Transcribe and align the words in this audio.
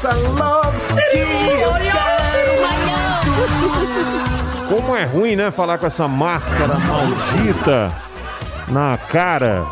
Começa 0.00 0.14
logo 0.14 0.78
que 1.10 1.18
eu 1.18 1.72
quero 1.90 2.52
muito. 3.80 4.68
Como 4.68 4.96
é 4.96 5.02
ruim, 5.04 5.34
né? 5.34 5.50
Falar 5.50 5.76
com 5.78 5.86
essa 5.86 6.06
máscara 6.06 6.78
maldita 6.78 7.92
na 8.68 8.96
cara. 8.96 9.66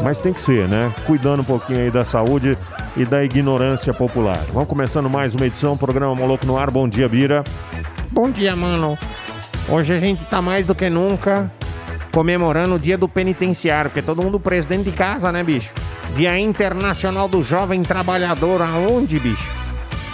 Mas 0.00 0.22
tem 0.22 0.32
que 0.32 0.40
ser, 0.40 0.66
né? 0.66 0.90
Cuidando 1.06 1.40
um 1.40 1.44
pouquinho 1.44 1.80
aí 1.80 1.90
da 1.90 2.02
saúde 2.02 2.56
e 2.96 3.04
da 3.04 3.22
ignorância 3.22 3.92
popular. 3.92 4.38
Vamos 4.54 4.70
começando 4.70 5.10
mais 5.10 5.34
uma 5.34 5.46
edição, 5.46 5.76
programa 5.76 6.14
Maluco 6.14 6.46
no 6.46 6.56
Ar. 6.56 6.70
Bom 6.70 6.88
dia, 6.88 7.06
Bira. 7.06 7.44
Bom 8.10 8.30
dia, 8.30 8.56
mano. 8.56 8.96
Hoje 9.68 9.92
a 9.92 10.00
gente 10.00 10.24
tá 10.24 10.40
mais 10.40 10.64
do 10.64 10.74
que 10.74 10.88
nunca 10.88 11.52
comemorando 12.10 12.76
o 12.76 12.78
dia 12.78 12.96
do 12.96 13.06
penitenciário, 13.06 13.90
porque 13.90 14.00
todo 14.00 14.22
mundo 14.22 14.40
preso 14.40 14.66
dentro 14.66 14.90
de 14.90 14.96
casa, 14.96 15.30
né, 15.30 15.42
bicho? 15.42 15.70
Dia 16.16 16.38
Internacional 16.38 17.28
do 17.28 17.42
Jovem 17.42 17.82
Trabalhador, 17.82 18.62
aonde, 18.62 19.20
bicho? 19.20 19.58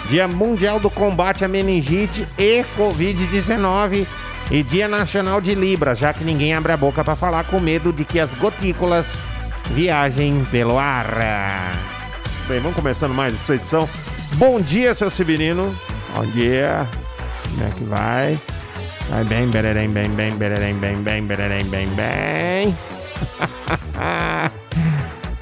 Dia 0.09 0.27
Mundial 0.27 0.79
do 0.79 0.89
Combate 0.89 1.43
à 1.43 1.47
Meningite 1.47 2.27
e 2.37 2.63
Covid-19 2.77 4.05
e 4.51 4.61
Dia 4.61 4.87
Nacional 4.87 5.41
de 5.41 5.55
Libra, 5.55 5.95
já 5.95 6.13
que 6.13 6.23
ninguém 6.23 6.53
abre 6.53 6.71
a 6.71 6.77
boca 6.77 7.03
pra 7.03 7.15
falar 7.15 7.45
com 7.45 7.59
medo 7.59 7.91
de 7.91 8.05
que 8.05 8.19
as 8.19 8.33
gotículas 8.35 9.19
viajem 9.71 10.45
pelo 10.51 10.77
ar. 10.77 11.07
Bem, 12.47 12.59
vamos 12.59 12.75
começando 12.75 13.13
mais 13.13 13.33
essa 13.33 13.55
edição. 13.55 13.89
Bom 14.35 14.61
dia, 14.61 14.93
seu 14.93 15.09
Severino. 15.09 15.75
Bom 16.13 16.25
dia. 16.27 16.87
Como 17.49 17.63
é 17.63 17.69
que 17.71 17.83
vai? 17.83 18.41
Vai 19.09 19.23
bem, 19.23 19.47
bererem, 19.47 19.89
bem, 19.89 20.09
bem, 20.09 20.31
bererem, 20.35 20.75
bem, 20.75 20.97
bem, 20.97 21.23
bererem, 21.25 21.65
bem, 21.65 21.87
bem. 21.87 22.77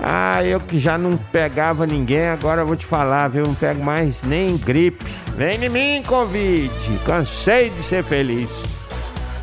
ah, 0.06 0.44
eu 0.44 0.60
que 0.60 0.78
já 0.78 0.98
não 0.98 1.16
pegava 1.16 1.86
ninguém, 1.86 2.28
agora 2.28 2.62
eu 2.62 2.68
vou 2.68 2.76
te 2.76 2.86
falar, 2.86 3.30
viu? 3.30 3.48
Não 3.48 3.56
pego 3.56 3.82
mais 3.82 4.22
nem 4.22 4.58
gripe. 4.58 5.06
Vem 5.38 5.64
em 5.64 5.70
mim, 5.70 6.04
Covid. 6.06 7.00
Cansei 7.06 7.70
de 7.70 7.82
ser 7.82 8.04
feliz. 8.04 8.64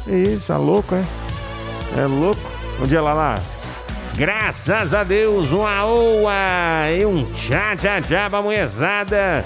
Isso, 0.07 0.53
é 0.53 0.57
louco, 0.57 0.95
é? 0.95 1.03
É 1.99 2.05
louco? 2.05 2.43
Bom 2.79 2.87
dia, 2.87 3.01
Lala. 3.01 3.37
Graças 4.15 4.93
a 4.93 5.03
Deus, 5.03 5.51
uma 5.51 5.87
oa 5.87 6.91
e 6.95 7.07
um 7.07 7.25
tchá 7.25 7.75
tchá 7.75 8.03
tchá 8.03 8.29
pra. 8.29 9.45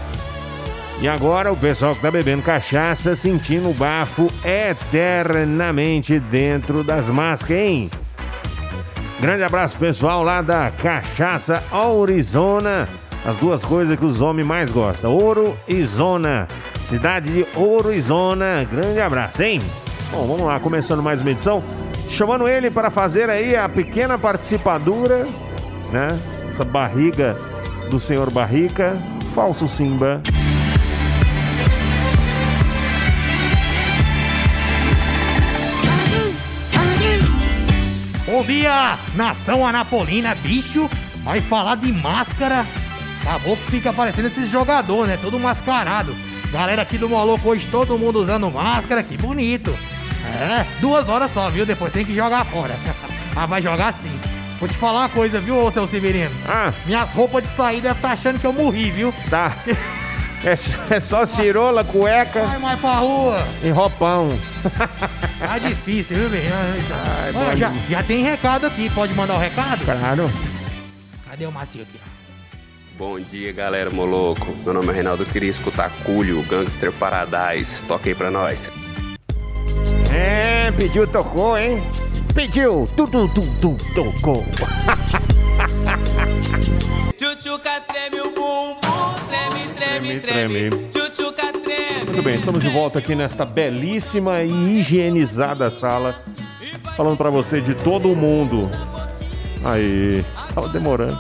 E 1.01 1.07
agora 1.07 1.53
o 1.53 1.57
pessoal 1.57 1.95
que 1.95 2.01
tá 2.01 2.11
bebendo 2.11 2.43
cachaça 2.43 3.15
sentindo 3.15 3.71
o 3.71 3.75
bafo 3.75 4.29
eternamente 4.45 6.19
dentro 6.19 6.83
das 6.83 7.09
máscaras, 7.09 7.63
hein? 7.63 7.91
Grande 9.21 9.43
abraço 9.43 9.77
pessoal 9.77 10.23
lá 10.23 10.43
da 10.43 10.71
Cachaça 10.71 11.63
Aurizona. 11.71 12.89
As 13.25 13.37
duas 13.39 13.65
coisas 13.65 13.99
que 13.99 14.05
os 14.05 14.21
homens 14.21 14.47
mais 14.47 14.71
gostam: 14.73 15.13
ouro 15.13 15.57
e 15.67 15.83
zona. 15.83 16.47
Cidade 16.83 17.33
de 17.33 17.47
Ouro 17.57 17.95
e 17.95 17.99
Zona. 17.99 18.63
Grande 18.71 19.01
abraço, 19.01 19.43
hein? 19.43 19.59
Bom, 20.11 20.27
vamos 20.27 20.43
lá, 20.43 20.61
começando 20.61 21.03
mais 21.03 21.23
uma 21.23 21.31
edição. 21.31 21.65
Chamando 22.11 22.47
ele 22.47 22.71
para 22.71 22.91
fazer 22.91 23.31
aí 23.31 23.57
a 23.57 23.67
pequena 23.69 24.19
participadura, 24.19 25.27
né? 25.91 26.19
Essa 26.47 26.63
barriga 26.63 27.35
do 27.91 27.99
senhor 27.99 28.31
Barrica. 28.31 28.93
Falso 29.35 29.67
Simba. 29.67 30.21
Ouvia 38.35 38.99
Nação 39.15 39.65
Anapolina, 39.65 40.35
bicho, 40.35 40.91
vai 41.23 41.41
falar 41.41 41.77
de 41.77 41.93
máscara. 41.93 42.67
Acabou 43.23 43.57
que 43.57 43.71
fica 43.71 43.93
parecendo 43.93 44.27
esses 44.27 44.51
jogadores, 44.51 45.07
né? 45.07 45.19
Todo 45.23 45.39
mascarado. 45.39 46.13
Galera 46.51 46.83
aqui 46.83 46.99
do 46.99 47.09
Moloco 47.09 47.49
hoje, 47.49 47.69
todo 47.71 47.97
mundo 47.97 48.19
usando 48.21 48.51
máscara, 48.51 49.05
que 49.05 49.17
bonito. 49.17 49.73
É, 50.27 50.67
duas 50.81 51.09
horas 51.09 51.31
só, 51.31 51.49
viu? 51.49 51.65
Depois 51.65 51.93
tem 51.93 52.05
que 52.05 52.13
jogar 52.13 52.45
fora. 52.45 52.75
ah, 53.37 53.47
vai 53.47 53.63
jogar 53.63 53.95
sim. 53.95 54.11
Vou 54.59 54.69
te 54.69 54.75
falar 54.75 55.03
uma 55.03 55.09
coisa, 55.11 55.41
viu, 55.41 55.57
ô 55.57 55.71
seu 55.71 55.87
Severino? 55.87 56.35
Ah, 56.49 56.73
Minhas 56.87 57.13
roupas 57.13 57.45
de 57.45 57.51
sair 57.51 57.81
devem 57.81 57.97
estar 57.97 58.11
achando 58.11 58.41
que 58.41 58.47
eu 58.47 58.53
morri, 58.53 58.91
viu? 58.91 59.15
tá. 59.31 59.53
É, 60.45 60.53
é 60.97 61.01
só 61.01 61.25
cirola, 61.27 61.85
cueca 61.85 62.45
Vai 62.45 62.59
mais 62.59 62.81
pra 62.81 62.95
rua. 62.97 63.47
e 63.63 63.71
roupão. 63.71 64.29
Tá 65.39 65.59
difícil, 65.59 66.17
viu, 66.17 66.31
menino? 66.31 66.55
Ai, 66.55 67.33
Ó, 67.35 67.51
bom. 67.51 67.57
já, 67.57 67.73
já 67.89 68.03
tem 68.03 68.23
recado 68.23 68.67
aqui, 68.67 68.89
pode 68.91 69.13
mandar 69.15 69.35
o 69.35 69.39
recado? 69.39 69.85
Claro. 69.85 70.31
Cadê 71.29 71.47
o 71.47 71.53
macio 71.53 71.83
aqui? 71.83 72.01
Bom 72.97 73.19
dia, 73.21 73.53
galera 73.53 73.91
Moloco. 73.91 74.47
Meu 74.65 74.73
nome 74.73 74.89
é 74.91 74.93
Reinaldo, 74.93 75.25
eu 75.25 75.27
queria 75.27 75.51
escutar 75.51 75.91
Culho, 76.05 76.43
Gangster 76.45 76.93
Paradise. 76.93 77.83
Toca 77.83 78.09
aí 78.09 78.15
pra 78.15 78.31
nós. 78.31 78.71
É, 80.15 80.71
pediu, 80.73 81.07
tocou, 81.07 81.59
hein? 81.59 81.83
Pediu, 82.35 82.89
tu, 82.97 83.07
tu, 83.07 83.29
tu, 83.29 83.43
tu, 83.61 83.77
tocou. 83.95 84.45
Tchutchuca 87.19 87.81
treme 87.81 88.21
o 88.21 88.31
treme, 90.01 90.21
treme. 90.21 90.71
Tchutchuca 90.91 91.53
treme. 91.53 92.05
Muito 92.05 92.23
bem, 92.23 92.35
estamos 92.35 92.63
de 92.63 92.69
volta 92.69 92.99
aqui 92.99 93.15
nesta 93.15 93.45
belíssima 93.45 94.43
e 94.43 94.79
higienizada 94.79 95.71
sala. 95.71 96.21
Falando 96.97 97.17
pra 97.17 97.31
você 97.31 97.61
de 97.61 97.75
todo 97.75 98.11
o 98.11 98.17
mundo. 98.17 98.69
Aí, 99.65 100.25
tava 100.55 100.69
demorando. 100.69 101.19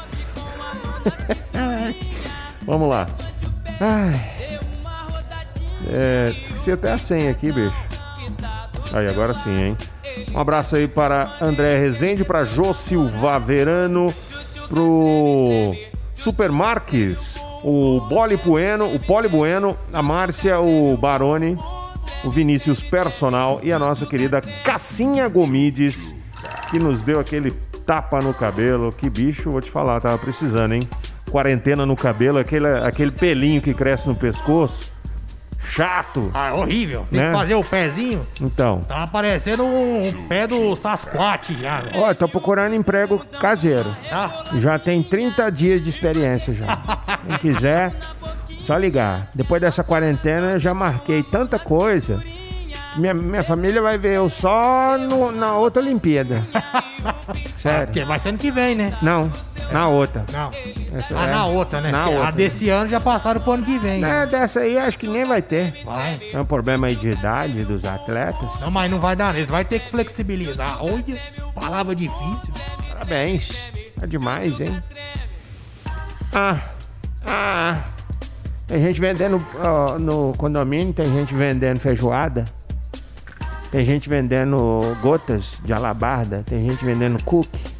Vamos 2.66 2.88
lá. 2.88 3.06
Ai. 3.80 4.34
É, 5.88 6.34
esqueci 6.38 6.72
até 6.72 6.92
a 6.92 6.98
senha 6.98 7.30
aqui, 7.30 7.52
bicho. 7.52 7.74
Aí, 8.92 9.06
agora 9.08 9.34
sim, 9.34 9.54
hein? 9.54 9.76
Um 10.34 10.38
abraço 10.38 10.76
aí 10.76 10.88
para 10.88 11.36
André 11.40 11.78
Rezende, 11.78 12.24
para 12.24 12.44
Jô 12.44 12.72
Silva 12.72 13.38
Verano, 13.38 14.12
pro 14.68 15.74
Super 16.14 16.50
Marques, 16.50 17.36
o 17.64 17.98
Boli 18.02 18.36
Bueno, 18.36 18.94
o 18.94 19.00
Poli 19.00 19.26
Bueno, 19.26 19.76
a 19.90 20.02
Márcia, 20.02 20.60
o 20.60 20.96
Barone, 20.98 21.56
o 22.22 22.28
Vinícius 22.28 22.82
Personal 22.82 23.58
e 23.62 23.72
a 23.72 23.78
nossa 23.78 24.04
querida 24.04 24.42
Cassinha 24.62 25.26
Gomides, 25.28 26.14
que 26.70 26.78
nos 26.78 27.02
deu 27.02 27.18
aquele 27.18 27.50
tapa 27.86 28.20
no 28.20 28.34
cabelo. 28.34 28.92
Que 28.92 29.08
bicho, 29.08 29.50
vou 29.50 29.62
te 29.62 29.70
falar, 29.70 29.98
tava 30.00 30.18
precisando, 30.18 30.74
hein? 30.74 30.88
Quarentena 31.30 31.86
no 31.86 31.96
cabelo, 31.96 32.38
aquele, 32.38 32.68
aquele 32.68 33.10
pelinho 33.10 33.62
que 33.62 33.72
cresce 33.72 34.08
no 34.08 34.14
pescoço. 34.14 34.92
Chato. 35.64 36.30
Ah, 36.34 36.54
horrível. 36.54 37.04
Tem 37.10 37.18
Né? 37.20 37.26
que 37.28 37.32
fazer 37.36 37.54
o 37.54 37.64
pezinho. 37.64 38.26
Então, 38.40 38.80
Tá 38.86 39.06
parecendo 39.06 39.64
um, 39.64 40.06
um 40.08 40.26
pé 40.28 40.46
do 40.46 40.74
Sasquatch 40.76 41.50
já, 41.58 41.80
velho. 41.80 42.00
ó, 42.02 42.14
tô 42.14 42.28
procurando 42.28 42.74
emprego 42.74 43.18
caseiro. 43.40 43.94
Tá? 44.08 44.44
Já 44.60 44.78
tem 44.78 45.02
30 45.02 45.50
dias 45.50 45.82
de 45.82 45.88
experiência 45.90 46.52
já. 46.54 46.78
Quem 47.26 47.38
quiser, 47.52 47.92
só 48.60 48.76
ligar. 48.76 49.28
Depois 49.34 49.60
dessa 49.60 49.82
quarentena 49.82 50.52
eu 50.52 50.58
já 50.58 50.72
marquei 50.74 51.22
tanta 51.22 51.58
coisa. 51.58 52.22
Minha, 52.96 53.12
minha 53.14 53.42
família 53.42 53.82
vai 53.82 53.98
ver 53.98 54.14
eu 54.16 54.28
só 54.28 54.96
no- 54.96 55.32
na 55.32 55.54
outra 55.56 55.82
Olimpíada. 55.82 56.40
Sério. 57.56 57.86
Porque 57.88 58.04
vai 58.04 58.20
ser 58.20 58.28
ano 58.30 58.38
que 58.38 58.50
vem, 58.50 58.74
né? 58.76 58.92
Não, 59.02 59.28
na 59.72 59.88
outra. 59.88 60.24
Não. 60.32 60.50
Essa 60.96 61.18
Ah, 61.18 61.26
é- 61.26 61.30
na 61.30 61.46
outra, 61.46 61.80
né? 61.80 61.90
Na 61.90 62.08
outra. 62.08 62.28
A 62.28 62.30
desse 62.30 62.68
ano 62.70 62.88
já 62.88 63.00
passaram 63.00 63.40
pro 63.40 63.52
ano 63.52 63.64
que 63.64 63.78
vem. 63.78 64.04
É, 64.04 64.26
dessa 64.26 64.60
aí 64.60 64.78
acho 64.78 64.98
que 64.98 65.06
nem 65.06 65.24
vai 65.24 65.42
ter. 65.42 65.82
Vai. 65.84 66.20
É 66.32 66.40
um 66.40 66.44
problema 66.44 66.86
aí 66.86 66.96
de 66.96 67.08
idade 67.10 67.64
dos 67.64 67.84
atletas. 67.84 68.60
Não, 68.60 68.70
mas 68.70 68.90
não 68.90 69.00
vai 69.00 69.16
dar 69.16 69.34
nisso. 69.34 69.50
Vai 69.50 69.64
ter 69.64 69.80
que 69.80 69.90
flexibilizar. 69.90 70.82
Olha, 70.82 71.04
palavra 71.54 71.94
difícil. 71.94 72.52
Parabéns. 72.88 73.50
É 74.00 74.06
demais, 74.06 74.60
hein? 74.60 74.82
Ah, 76.34 76.58
ah. 77.26 77.76
Tem 78.66 78.82
gente 78.82 79.00
vendendo 79.00 79.44
ó, 79.60 79.98
no 79.98 80.32
condomínio, 80.36 80.92
tem 80.92 81.06
gente 81.06 81.34
vendendo 81.34 81.78
feijoada. 81.80 82.44
Tem 83.70 83.84
gente 83.84 84.08
vendendo 84.08 84.96
gotas 85.02 85.60
de 85.64 85.72
alabarda. 85.72 86.42
Tem 86.46 86.62
gente 86.70 86.84
vendendo 86.84 87.22
cookie. 87.24 87.74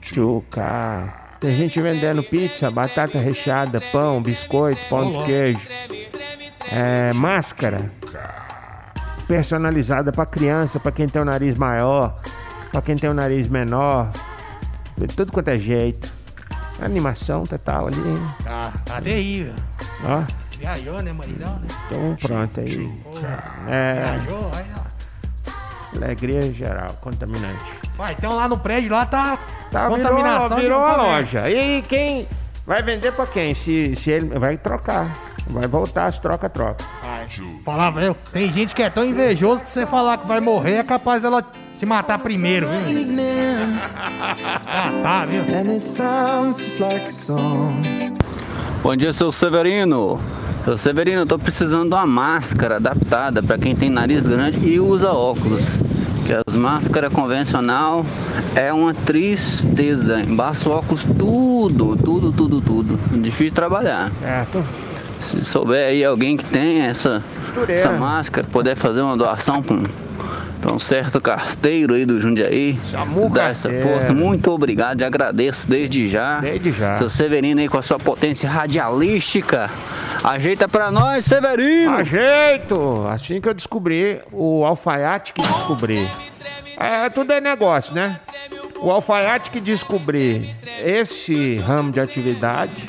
Chuca. 0.00 1.14
Tem 1.38 1.54
gente 1.54 1.80
vendendo 1.80 2.22
pizza, 2.22 2.70
batata 2.70 3.18
recheada, 3.18 3.80
pão, 3.80 4.22
biscoito, 4.22 4.80
pão 4.88 5.10
de 5.10 5.24
queijo. 5.24 5.68
É, 6.70 7.12
máscara. 7.14 7.90
Personalizada 9.26 10.12
pra 10.12 10.26
criança, 10.26 10.78
pra 10.80 10.90
quem 10.92 11.06
tem 11.08 11.22
o 11.22 11.24
nariz 11.24 11.56
maior, 11.56 12.14
pra 12.70 12.82
quem 12.82 12.96
tem 12.96 13.08
o 13.08 13.14
nariz 13.14 13.48
menor. 13.48 14.10
De 14.98 15.06
tudo 15.06 15.32
quanto 15.32 15.48
é 15.48 15.56
jeito. 15.56 16.12
Animação 16.80 17.44
total 17.44 17.86
ali. 17.86 17.96
Tá, 18.42 18.72
tá 18.84 19.00
terrível. 19.00 19.54
Ó, 20.04 20.22
Viajou, 20.58 21.00
né, 21.02 21.12
maridão? 21.12 21.54
né? 21.56 21.68
então 21.86 22.16
pronto 22.20 22.60
aí. 22.60 22.92
É, 23.68 23.94
Viajou, 23.94 24.50
aí, 24.54 24.64
ó. 24.76 25.96
alegria 25.96 26.42
geral, 26.52 26.90
contaminante. 27.00 27.64
Vai, 27.96 28.12
então 28.12 28.34
lá 28.36 28.46
no 28.48 28.58
prédio 28.58 28.90
lá 28.90 29.06
tá, 29.06 29.38
Tá, 29.70 29.86
contaminação 29.88 30.56
virou, 30.56 30.60
virou 30.60 30.78
de 30.78 30.84
a 30.84 30.94
comércio. 30.94 31.40
loja. 31.40 31.50
E 31.50 31.82
quem 31.82 32.26
vai 32.66 32.82
vender 32.82 33.12
pra 33.12 33.26
quem? 33.26 33.54
Se, 33.54 33.94
se 33.94 34.10
ele 34.10 34.38
vai 34.38 34.56
trocar. 34.56 35.08
Vai 35.48 35.66
voltar, 35.66 36.06
as 36.06 36.18
troca, 36.18 36.48
troca. 36.48 36.84
Falava 37.64 38.00
eu, 38.02 38.14
tem 38.32 38.52
gente 38.52 38.74
que 38.74 38.82
é 38.82 38.90
tão 38.90 39.04
invejoso 39.04 39.62
que 39.64 39.70
você 39.70 39.84
falar 39.86 40.18
que 40.18 40.26
vai 40.26 40.40
morrer 40.40 40.76
é 40.76 40.82
capaz 40.84 41.22
dela 41.22 41.44
se 41.74 41.84
matar 41.86 42.18
primeiro, 42.18 42.68
viu? 42.68 42.80
Ah, 44.66 44.92
tá, 45.02 45.26
viu? 45.26 45.42
Bom 48.82 48.96
dia, 48.96 49.12
seu 49.12 49.30
Severino. 49.32 50.18
Seu 50.64 50.76
Severino, 50.78 51.22
eu 51.22 51.26
tô 51.26 51.38
precisando 51.38 51.88
de 51.88 51.94
uma 51.94 52.06
máscara 52.06 52.76
adaptada 52.76 53.42
para 53.42 53.58
quem 53.58 53.74
tem 53.74 53.90
nariz 53.90 54.22
grande 54.22 54.58
e 54.66 54.78
usa 54.78 55.10
óculos. 55.12 55.64
Que 56.30 56.36
as 56.48 56.54
máscaras 56.54 57.12
convencional 57.12 58.06
é 58.54 58.72
uma 58.72 58.94
tristeza. 58.94 60.20
Embaixo 60.20 60.70
o 60.70 60.72
óculos 60.72 61.04
tudo, 61.18 61.96
tudo, 61.96 62.30
tudo, 62.30 62.60
tudo. 62.60 63.20
Difícil 63.20 63.52
trabalhar. 63.52 64.12
Certo? 64.20 64.64
Se 65.18 65.44
souber 65.44 65.88
aí 65.88 66.04
alguém 66.04 66.36
que 66.36 66.44
tem 66.44 66.82
essa, 66.82 67.20
Costureira. 67.40 67.72
essa 67.72 67.90
máscara, 67.90 68.46
puder 68.46 68.76
fazer 68.76 69.02
uma 69.02 69.16
doação 69.16 69.60
para 69.60 69.78
um, 70.60 70.66
pra 70.68 70.72
um 70.74 70.78
certo 70.78 71.20
carteiro 71.20 71.94
aí 71.94 72.04
do 72.04 72.20
Jundiaí, 72.20 72.78
Samu 72.90 73.28
dá 73.30 73.48
essa 73.48 73.68
Carteiro. 73.68 73.98
força. 73.98 74.14
Muito 74.14 74.50
obrigado, 74.50 75.02
agradeço 75.02 75.68
desde 75.68 76.08
já. 76.08 76.40
Desde 76.40 76.70
já. 76.72 76.96
Seu 76.98 77.10
Severino 77.10 77.60
aí 77.60 77.68
com 77.68 77.78
a 77.78 77.82
sua 77.82 77.98
potência 77.98 78.48
radialística. 78.48 79.70
Ajeita 80.22 80.68
pra 80.68 80.90
nós, 80.90 81.24
Severino! 81.24 81.96
Ajeito! 81.96 83.06
Assim 83.08 83.40
que 83.40 83.48
eu 83.48 83.54
descobri, 83.54 84.20
o 84.32 84.64
alfaiate 84.64 85.32
que 85.32 85.40
descobri. 85.40 86.08
É, 86.76 87.08
tudo 87.10 87.32
é 87.32 87.40
negócio, 87.40 87.94
né? 87.94 88.20
O 88.78 88.90
alfaiate 88.90 89.50
que 89.50 89.60
descobrir 89.60 90.56
esse 90.82 91.56
ramo 91.56 91.92
de 91.92 92.00
atividade 92.00 92.86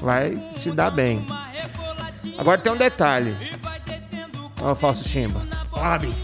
vai 0.00 0.38
se 0.60 0.70
dar 0.70 0.90
bem. 0.90 1.24
Agora 2.38 2.58
tem 2.58 2.72
um 2.72 2.76
detalhe. 2.76 3.34
Ó, 4.62 4.74
falso 4.74 5.06
Simba. 5.06 5.40
Sabe? 5.74 6.14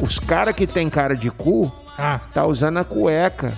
Os 0.00 0.18
caras 0.18 0.54
que 0.54 0.66
tem 0.66 0.88
cara 0.88 1.14
de 1.14 1.30
cu 1.30 1.72
Ah, 1.98 2.20
tá 2.32 2.44
usando 2.46 2.78
a 2.78 2.84
cueca 2.84 3.52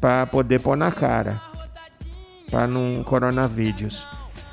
pra 0.00 0.26
poder 0.26 0.60
pôr 0.60 0.76
na 0.76 0.92
cara. 0.92 1.40
Pra 2.50 2.66
não 2.66 3.02
coronavírus. 3.02 4.06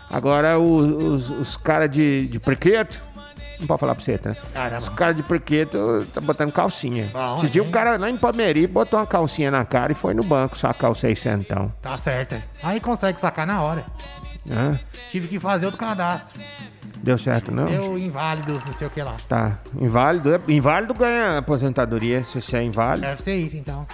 Agora 0.09 0.57
o- 0.59 1.13
os, 1.15 1.29
os 1.29 1.57
caras 1.57 1.89
de, 1.91 2.27
de 2.27 2.39
prequeto. 2.39 3.01
Não 3.59 3.67
pode 3.67 3.79
falar 3.79 3.95
pra 3.95 4.03
você, 4.03 4.19
né? 4.23 4.35
Caramba. 4.53 4.79
Os 4.81 4.89
caras 4.89 5.15
de 5.15 5.23
prequeto 5.23 6.05
tá 6.13 6.19
botando 6.21 6.51
calcinha. 6.51 7.09
Bom, 7.13 7.35
Esse 7.37 7.49
dia 7.49 7.61
o 7.63 7.69
cara 7.71 7.97
lá 7.97 8.09
em 8.09 8.17
Palmeiras 8.17 8.65
botou 8.69 8.99
uma 8.99 9.05
calcinha 9.05 9.51
na 9.51 9.63
cara 9.63 9.91
e 9.91 9.95
foi 9.95 10.13
no 10.13 10.23
banco 10.23 10.57
sacar 10.57 10.89
o 10.89 10.95
seiscentão. 10.95 11.71
tá 11.81 11.95
certo. 11.97 12.41
Aí 12.61 12.79
consegue 12.79 13.19
sacar 13.19 13.45
na 13.45 13.61
hora. 13.61 13.85
Né? 14.45 14.79
Tive 15.09 15.27
que 15.27 15.39
fazer 15.39 15.65
outro 15.65 15.79
cadastro. 15.79 16.41
Deu 17.03 17.17
certo, 17.17 17.51
não? 17.51 17.65
Deu 17.65 17.97
inválidos, 17.97 18.63
não 18.63 18.71
sei 18.71 18.87
o 18.87 18.89
que 18.89 19.03
lá. 19.03 19.17
Tá. 19.27 19.59
Inválido. 19.77 20.41
Inválido 20.47 20.93
ganha 20.93 21.39
aposentadoria 21.39 22.23
se 22.23 22.41
você 22.41 22.55
é 22.55 22.63
inválido. 22.63 23.05
Deve 23.05 23.21
ser 23.21 23.35
isso, 23.35 23.57
então. 23.57 23.85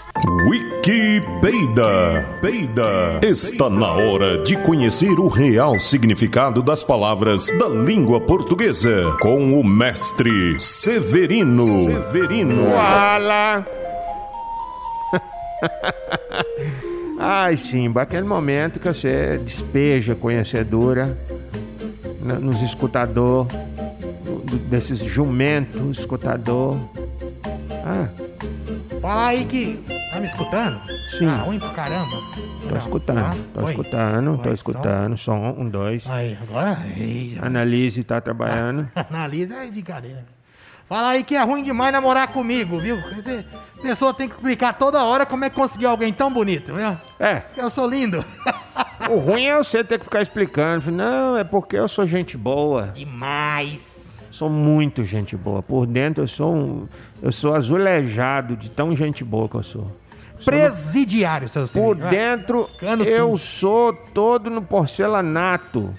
Wiki 0.47 1.19
Peida. 1.41 2.23
Peida. 2.39 3.19
Está 3.23 3.67
na 3.67 3.91
hora 3.91 4.43
de 4.43 4.55
conhecer 4.57 5.19
o 5.19 5.27
real 5.27 5.79
significado 5.79 6.61
das 6.61 6.83
palavras 6.83 7.47
da 7.57 7.67
língua 7.67 8.21
portuguesa 8.21 9.17
com 9.19 9.59
o 9.59 9.63
mestre 9.63 10.59
Severino. 10.59 11.65
Severino. 11.65 12.63
Fala! 12.63 13.65
Ai, 17.17 17.57
Simba, 17.57 18.03
aquele 18.03 18.27
momento 18.27 18.79
que 18.79 18.87
você 18.87 19.39
despeja 19.39 20.13
conhecedora 20.13 21.17
nos 22.33 22.61
escutador, 22.61 23.45
do- 24.45 24.57
desses 24.69 24.99
jumentos 24.99 25.97
escutador. 25.99 26.77
Ah, 27.85 28.07
Fala 29.01 29.27
aí 29.27 29.45
que. 29.45 29.79
Tá 30.11 30.19
me 30.19 30.25
escutando? 30.25 30.79
Sim. 31.17 31.27
Tá 31.27 31.35
ruim 31.43 31.59
pra 31.59 31.69
caramba. 31.69 32.17
tô 32.67 32.75
escutando, 32.75 33.37
tô 33.53 33.69
escutando, 33.69 34.37
tô 34.39 34.51
escutando. 34.51 35.17
Som, 35.17 35.55
um, 35.57 35.69
dois. 35.69 36.05
Aí, 36.09 36.37
agora. 36.41 36.77
Ei, 36.97 37.37
Analise, 37.41 38.03
tá 38.03 38.19
trabalhando. 38.19 38.89
Analisa 39.09 39.55
é 39.55 39.67
brincadeira. 39.67 40.25
Fala 40.89 41.09
aí 41.09 41.23
que 41.23 41.35
é 41.35 41.43
ruim 41.43 41.61
demais 41.61 41.93
namorar 41.93 42.29
comigo, 42.29 42.79
viu? 42.79 42.97
A 43.77 43.81
pessoa 43.81 44.11
tem 44.11 44.27
que 44.27 44.33
explicar 44.33 44.73
toda 44.73 45.03
hora 45.03 45.23
como 45.23 45.45
é 45.45 45.49
que 45.49 45.55
conseguiu 45.55 45.87
alguém 45.87 46.11
tão 46.11 46.33
bonito, 46.33 46.73
viu? 46.73 46.97
É, 47.19 47.43
Eu 47.55 47.69
sou 47.69 47.87
lindo. 47.87 48.25
o 49.07 49.15
ruim 49.17 49.45
é 49.45 49.55
você 49.55 49.83
ter 49.83 49.99
que 49.99 50.05
ficar 50.05 50.19
explicando. 50.21 50.89
Não, 50.91 51.37
é 51.37 51.43
porque 51.43 51.77
eu 51.77 51.87
sou 51.87 52.07
gente 52.07 52.35
boa. 52.35 52.87
Demais. 52.87 54.09
Sou 54.31 54.49
muito 54.49 55.05
gente 55.05 55.37
boa. 55.37 55.61
Por 55.61 55.85
dentro 55.85 56.23
eu 56.23 56.27
sou 56.27 56.55
um. 56.55 56.87
Eu 57.21 57.31
sou 57.31 57.53
azulejado 57.53 58.55
de 58.57 58.71
tão 58.71 58.95
gente 58.95 59.23
boa 59.23 59.47
que 59.47 59.55
eu 59.55 59.63
sou. 59.63 59.95
Presidiário, 60.43 61.47
seu 61.49 61.67
Por 61.67 61.95
filho. 61.97 62.09
dentro 62.09 62.67
eu 63.05 63.37
sou 63.37 63.93
todo 63.93 64.49
no 64.49 64.61
porcelanato. 64.63 65.93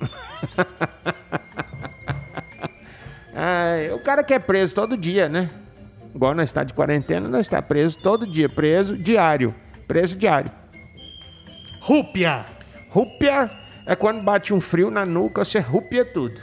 Ai, 3.38 3.92
o 3.92 3.98
cara 3.98 4.24
que 4.24 4.32
é 4.32 4.38
preso 4.38 4.74
todo 4.74 4.96
dia, 4.96 5.28
né? 5.28 5.50
Igual 6.14 6.34
nós 6.34 6.48
está 6.48 6.64
de 6.64 6.72
quarentena, 6.72 7.28
nós 7.28 7.42
está 7.42 7.60
preso 7.60 7.98
todo 7.98 8.26
dia. 8.26 8.48
Preso 8.48 8.96
diário. 8.96 9.54
Preso 9.86 10.16
diário. 10.16 10.50
Rúpia. 11.82 12.46
Rúpia 12.88 13.50
é 13.84 13.94
quando 13.94 14.22
bate 14.22 14.54
um 14.54 14.60
frio 14.60 14.90
na 14.90 15.04
nuca, 15.04 15.44
você 15.44 15.58
rúpia 15.58 16.02
tudo. 16.02 16.40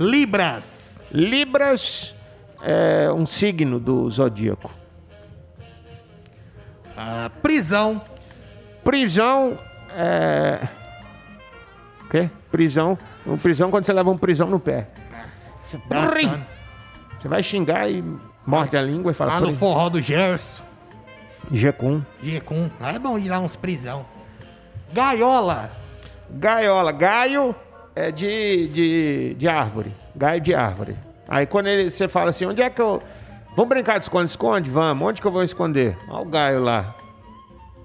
Libras. 0.00 0.98
Libras 1.12 2.14
é 2.62 3.12
um 3.12 3.26
signo 3.26 3.78
do 3.78 4.08
zodíaco. 4.08 4.72
Ah, 6.96 7.30
prisão. 7.42 8.00
Prisão 8.82 9.58
é. 9.94 10.66
O 12.00 12.08
quê? 12.08 12.30
Prisão. 12.56 12.98
Um 13.26 13.36
prisão 13.36 13.70
quando 13.70 13.84
você 13.84 13.92
leva 13.92 14.10
um 14.10 14.16
prisão 14.16 14.48
no 14.48 14.58
pé. 14.58 14.88
Você, 15.64 15.76
Prri! 15.78 16.24
Dançando. 16.26 16.46
Você 17.20 17.28
vai 17.28 17.42
xingar 17.42 17.90
e 17.90 18.02
morde 18.46 18.76
a 18.76 18.82
língua 18.82 19.12
e 19.12 19.14
fala. 19.14 19.34
Lá 19.34 19.40
no 19.40 19.52
forró 19.54 19.88
do 19.90 20.00
Gerson. 20.00 20.62
Jecum. 21.52 22.02
Gecum. 22.22 22.70
Lá 22.80 22.92
é 22.94 22.98
bom 22.98 23.18
ir 23.18 23.28
lá 23.28 23.38
uns 23.40 23.54
prisão. 23.56 24.06
Gaiola. 24.92 25.70
Gaiola. 26.30 26.92
Gaio 26.92 27.54
é 27.94 28.10
de, 28.10 28.68
de, 28.68 29.34
de 29.34 29.48
árvore. 29.48 29.92
Gaio 30.14 30.40
de 30.40 30.54
árvore. 30.54 30.96
Aí 31.28 31.44
quando 31.46 31.66
ele, 31.66 31.90
você 31.90 32.08
fala 32.08 32.30
assim, 32.30 32.46
onde 32.46 32.62
é 32.62 32.70
que 32.70 32.80
eu. 32.80 33.02
Vamos 33.54 33.68
brincar 33.68 33.98
de 33.98 34.04
esconde-esconde? 34.04 34.70
Vamos. 34.70 35.08
Onde 35.08 35.20
que 35.20 35.26
eu 35.26 35.32
vou 35.32 35.42
esconder? 35.42 35.96
Olha 36.08 36.20
o 36.22 36.24
gaio 36.24 36.62
lá. 36.62 36.94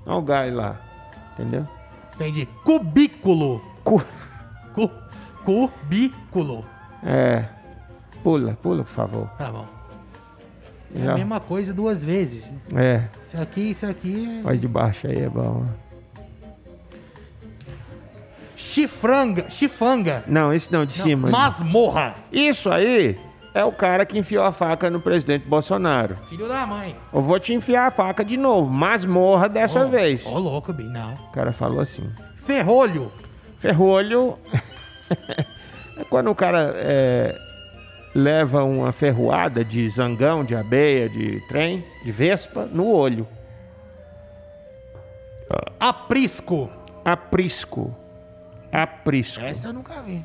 Olha 0.06 0.16
o 0.18 0.22
gaio 0.22 0.56
lá. 0.56 0.76
Entendeu? 1.34 1.68
Entendi. 2.16 2.48
Cubículo. 2.64 3.62
Cu- 3.84 4.04
Cu, 4.74 4.90
cubículo. 5.44 6.66
É. 7.04 7.46
Pula, 8.24 8.58
pula, 8.62 8.84
por 8.84 8.92
favor. 8.92 9.28
Tá 9.38 9.50
bom. 9.52 9.66
É 10.94 11.04
Já. 11.04 11.14
a 11.14 11.16
mesma 11.16 11.40
coisa 11.40 11.74
duas 11.74 12.04
vezes. 12.04 12.44
né? 12.70 12.84
É. 12.96 13.10
Isso 13.26 13.42
aqui, 13.42 13.62
isso 13.72 13.86
aqui 13.86 14.42
é. 14.44 14.48
Olha 14.48 14.58
de 14.58 14.68
baixo 14.68 15.08
aí, 15.08 15.20
é 15.22 15.30
bom. 15.30 15.66
Chifranga. 18.56 19.50
Chifanga. 19.50 20.24
Não, 20.28 20.54
esse 20.54 20.72
não, 20.72 20.86
de 20.86 20.98
Não, 21.00 21.06
cima. 21.06 21.30
Masmorra. 21.30 22.16
Isso 22.32 22.70
aí 22.72 23.18
é 23.54 23.64
o 23.66 23.72
cara 23.72 24.06
que 24.06 24.18
enfiou 24.20 24.44
a 24.44 24.52
faca 24.52 24.90
no 24.90 25.00
presidente 25.02 25.48
Bolsonaro. 25.48 26.18
Filho 26.30 26.48
da 26.48 26.66
mãe. 26.66 26.96
Eu 27.12 27.22
vou 27.22 27.40
te 27.40 27.54
enfiar 27.54 27.88
a 27.88 27.92
faca 27.92 28.24
de 28.24 28.38
novo, 28.38 28.72
mas 28.72 29.06
morra 29.06 29.50
dessa 29.50 29.86
Ô, 29.86 29.90
vez. 29.90 30.26
Ô, 30.26 30.38
louco, 30.38 30.72
Bi. 30.72 30.84
Não. 30.84 31.14
O 31.16 31.32
cara 31.32 31.52
falou 31.52 31.80
assim. 31.80 32.10
Ferrolho. 32.36 33.12
Ferrolho 33.62 34.38
é 35.98 36.04
quando 36.10 36.32
o 36.32 36.36
cara 36.36 36.74
é, 36.78 37.40
leva 38.16 38.64
uma 38.64 38.92
ferroada 38.92 39.64
de 39.64 39.88
zangão, 39.88 40.44
de 40.44 40.56
abeia, 40.56 41.08
de 41.08 41.40
trem, 41.48 41.84
de 42.04 42.12
vespa 42.12 42.66
no 42.66 42.88
olho. 42.92 43.28
Aprisco. 45.80 46.70
Aprisco. 47.04 47.96
Aprisco. 48.72 49.42
Essa 49.44 49.68
eu 49.68 49.74
nunca 49.74 50.02
vi. 50.02 50.24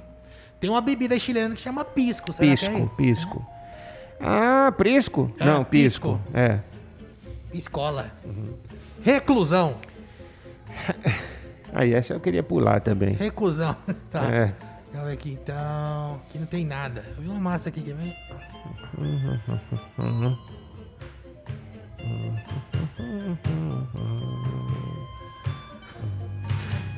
Tem 0.61 0.71
uma 0.71 0.81
bebida 0.81 1.19
chilena 1.19 1.55
que 1.55 1.61
chama 1.61 1.85
pisco. 1.85 2.33
Será 2.33 2.51
Pisco, 2.51 2.71
que 2.75 2.83
é? 2.83 2.89
pisco. 2.97 3.47
Ah, 4.21 4.73
prisco? 4.77 5.31
É, 5.39 5.45
Não, 5.45 5.65
pisco. 5.65 6.19
pisco. 6.25 6.39
É. 6.39 6.59
Escola. 7.53 8.11
Reclusão. 9.03 9.77
Aí 11.77 11.93
essa 11.93 12.15
eu 12.15 12.21
queria 12.21 12.43
pular 12.43 12.81
também. 12.81 13.13
Reclusão. 13.13 13.77
tá. 14.11 14.25
É. 14.33 14.55
Aqui 15.13 15.33
então. 15.33 16.23
Aqui 16.27 16.39
não 16.39 16.47
tem 16.47 16.65
nada. 16.65 17.05
Eu 17.15 17.23
vi 17.23 17.29
uma 17.29 17.39
massa 17.39 17.69
aqui, 17.69 17.83
quer 17.83 17.95
ver? 17.95 18.17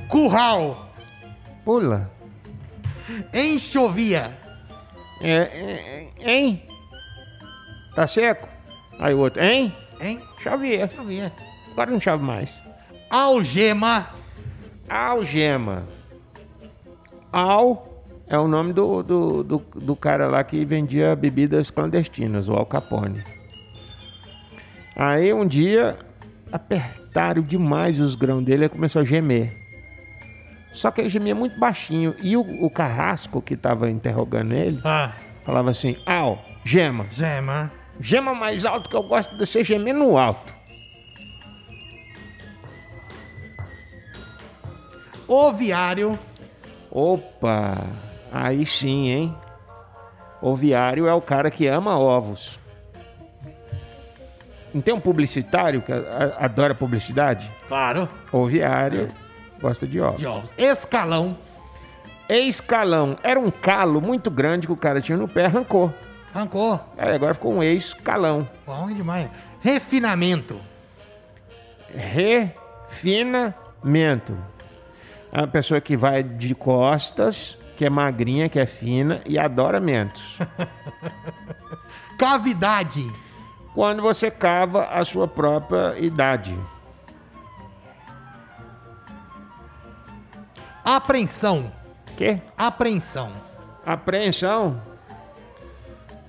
Curral. 0.08 0.92
Pula. 1.64 2.08
Enxovia. 3.34 4.30
É, 5.20 5.32
é, 5.32 6.12
é, 6.20 6.32
hein? 6.32 6.62
Tá 7.96 8.06
seco? 8.06 8.48
Aí 9.00 9.12
o 9.12 9.18
outro, 9.18 9.42
hein? 9.42 9.74
Hein? 10.00 10.22
Chovia. 10.38 10.88
Chovia. 10.88 11.32
Agora 11.72 11.90
não 11.90 11.98
chove 11.98 12.22
mais. 12.22 12.56
Algema. 13.10 14.17
Algema. 14.88 15.84
Al 17.32 18.04
é 18.26 18.38
o 18.38 18.46
nome 18.48 18.72
do, 18.72 19.02
do, 19.02 19.42
do, 19.44 19.58
do 19.74 19.96
cara 19.96 20.26
lá 20.26 20.42
que 20.44 20.64
vendia 20.64 21.14
bebidas 21.16 21.70
clandestinas, 21.70 22.48
o 22.48 22.54
Al 22.54 22.66
Capone. 22.66 23.22
Aí 24.96 25.32
um 25.32 25.46
dia 25.46 25.96
apertaram 26.52 27.42
demais 27.42 28.00
os 28.00 28.14
grãos 28.14 28.44
dele 28.44 28.64
e 28.64 28.68
começou 28.68 29.02
a 29.02 29.04
gemer. 29.04 29.52
Só 30.72 30.90
que 30.90 31.00
ele 31.00 31.08
gemia 31.08 31.34
muito 31.34 31.58
baixinho. 31.58 32.14
E 32.22 32.36
o, 32.36 32.40
o 32.64 32.70
carrasco 32.70 33.40
que 33.40 33.54
estava 33.54 33.90
interrogando 33.90 34.52
ele 34.54 34.80
Ah. 34.84 35.12
falava 35.44 35.70
assim: 35.70 35.96
Al, 36.06 36.42
gema. 36.64 37.06
Gema. 37.10 37.70
Gema 38.00 38.34
mais 38.34 38.64
alto 38.64 38.88
que 38.88 38.94
eu 38.96 39.02
gosto 39.02 39.36
de 39.36 39.44
você 39.46 39.64
gemer 39.64 39.94
no 39.94 40.16
alto. 40.16 40.52
Oviário. 45.28 46.18
Opa, 46.90 47.86
aí 48.32 48.64
sim, 48.64 49.08
hein? 49.10 49.36
Oviário 50.40 51.06
é 51.06 51.12
o 51.12 51.20
cara 51.20 51.50
que 51.50 51.66
ama 51.66 51.98
ovos. 51.98 52.58
Não 54.72 54.80
tem 54.80 54.94
um 54.94 55.00
publicitário 55.00 55.82
que 55.82 55.92
adora 56.38 56.74
publicidade? 56.74 57.50
Claro. 57.68 58.08
Oviário 58.32 59.12
gosta 59.60 59.86
de 59.86 60.00
ovos. 60.00 60.20
De 60.20 60.26
ovos. 60.26 60.50
Escalão. 60.56 61.36
Escalão 62.28 63.18
era 63.22 63.38
um 63.40 63.50
calo 63.50 64.00
muito 64.00 64.30
grande 64.30 64.66
que 64.66 64.72
o 64.72 64.76
cara 64.76 65.00
tinha 65.00 65.18
no 65.18 65.28
pé, 65.28 65.44
arrancou. 65.46 65.92
Arrancou. 66.34 66.80
Aí 66.96 67.14
agora 67.14 67.34
ficou 67.34 67.52
um 67.54 67.62
escalão. 67.62 68.48
Bom 68.66 68.86
demais. 68.88 69.28
Refinamento. 69.60 70.60
Refinamento. 71.94 73.54
É 75.32 75.38
uma 75.38 75.46
pessoa 75.46 75.80
que 75.80 75.96
vai 75.96 76.22
de 76.22 76.54
costas, 76.54 77.58
que 77.76 77.84
é 77.84 77.90
magrinha, 77.90 78.48
que 78.48 78.58
é 78.58 78.66
fina 78.66 79.20
e 79.26 79.38
adora 79.38 79.78
mentos. 79.78 80.38
Cavidade. 82.18 83.06
Quando 83.74 84.02
você 84.02 84.30
cava 84.30 84.86
a 84.86 85.04
sua 85.04 85.28
própria 85.28 85.98
idade. 85.98 86.58
Apreensão. 90.84 91.70
Quê? 92.16 92.40
Apreensão. 92.56 93.32
Apreensão? 93.84 94.80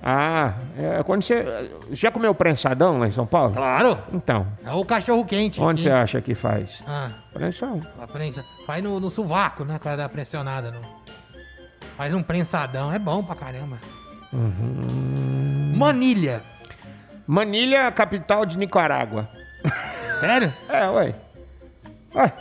Ah, 0.02 0.54
é 0.78 1.02
quando 1.02 1.22
você. 1.22 1.44
Já 1.90 2.10
comeu 2.10 2.34
prensadão 2.34 2.98
lá 2.98 3.06
em 3.06 3.10
São 3.12 3.26
Paulo? 3.26 3.52
Claro. 3.54 3.98
Então, 4.12 4.46
É 4.64 4.72
o 4.72 4.84
cachorro 4.84 5.24
quente. 5.26 5.60
onde 5.60 5.82
você 5.82 5.90
acha 5.90 6.20
que 6.22 6.34
faz? 6.34 6.82
Ah, 6.86 7.10
Prensão. 7.34 7.80
a 8.00 8.06
prensa. 8.06 8.42
Faz 8.66 8.82
no, 8.82 8.98
no 8.98 9.10
sovaco, 9.10 9.64
né? 9.64 9.78
Cara 9.78 9.96
da 9.98 10.08
pressionada. 10.08 10.70
No... 10.70 10.80
Faz 11.98 12.14
um 12.14 12.22
prensadão. 12.22 12.90
É 12.92 12.98
bom 12.98 13.22
pra 13.22 13.34
caramba. 13.36 13.76
Uhum. 14.32 15.74
Manilha. 15.76 16.42
Manilha 17.26 17.76
é 17.80 17.86
a 17.86 17.92
capital 17.92 18.46
de 18.46 18.56
Nicarágua. 18.56 19.28
Sério? 20.18 20.52
É, 20.68 20.88
ué. 20.88 21.14
Ué. 22.14 22.32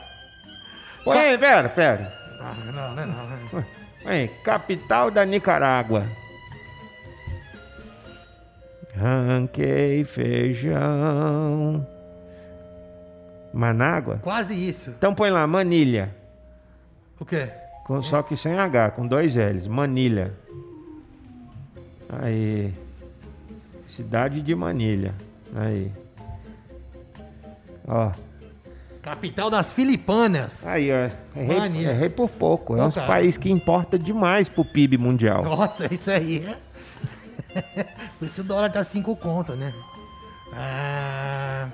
Aí, 1.08 1.38
pera, 1.38 1.70
pera. 1.70 2.14
Ah, 2.40 2.54
não, 2.72 2.96
não, 2.96 3.06
não. 3.06 3.50
Põe 3.50 3.66
aí, 4.06 4.28
capital 4.44 5.12
da 5.12 5.26
Nicarágua. 5.26 6.06
Ranquei 9.00 10.04
feijão. 10.04 11.88
Manágua? 13.54 14.20
Quase 14.22 14.54
isso. 14.54 14.90
Então 14.98 15.16
põe 15.16 15.30
lá, 15.30 15.48
Manilha. 15.48 16.14
O 17.20 17.26
quê? 17.26 17.50
Com, 17.86 18.02
só 18.02 18.22
que 18.22 18.36
sem 18.36 18.58
H, 18.58 18.92
com 18.92 19.08
dois 19.08 19.36
L's. 19.36 19.68
Manilha. 19.68 20.34
Aí. 22.10 22.74
Cidade 23.86 24.42
de 24.42 24.54
Manilha. 24.54 25.14
Aí. 25.56 25.92
Ó. 27.88 28.12
Capital 29.02 29.50
das 29.50 29.72
Filipanas. 29.72 30.68
Aí, 30.68 30.92
ó. 30.92 31.10
Errei, 31.40 31.58
Manilha. 31.58 31.90
errei 31.92 32.10
por 32.10 32.30
pouco. 32.30 32.76
É 32.76 32.84
um 32.84 32.92
país 32.92 33.38
que 33.38 33.50
importa 33.50 33.98
demais 33.98 34.50
pro 34.50 34.66
PIB 34.66 34.98
mundial. 34.98 35.44
Nossa, 35.44 35.92
isso 35.92 36.12
aí 36.12 36.46
é. 36.46 36.69
Por 38.20 38.26
isso 38.26 38.36
que 38.36 38.42
o 38.42 38.44
dólar 38.44 38.72
tá 38.72 38.84
5 38.84 39.16
conto, 39.16 39.56
né? 39.56 39.74
Ah... 40.54 41.70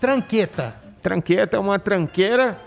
Tranqueta. 0.00 0.74
Tranqueta 1.02 1.56
é 1.56 1.60
uma 1.60 1.78
tranqueira. 1.78 2.58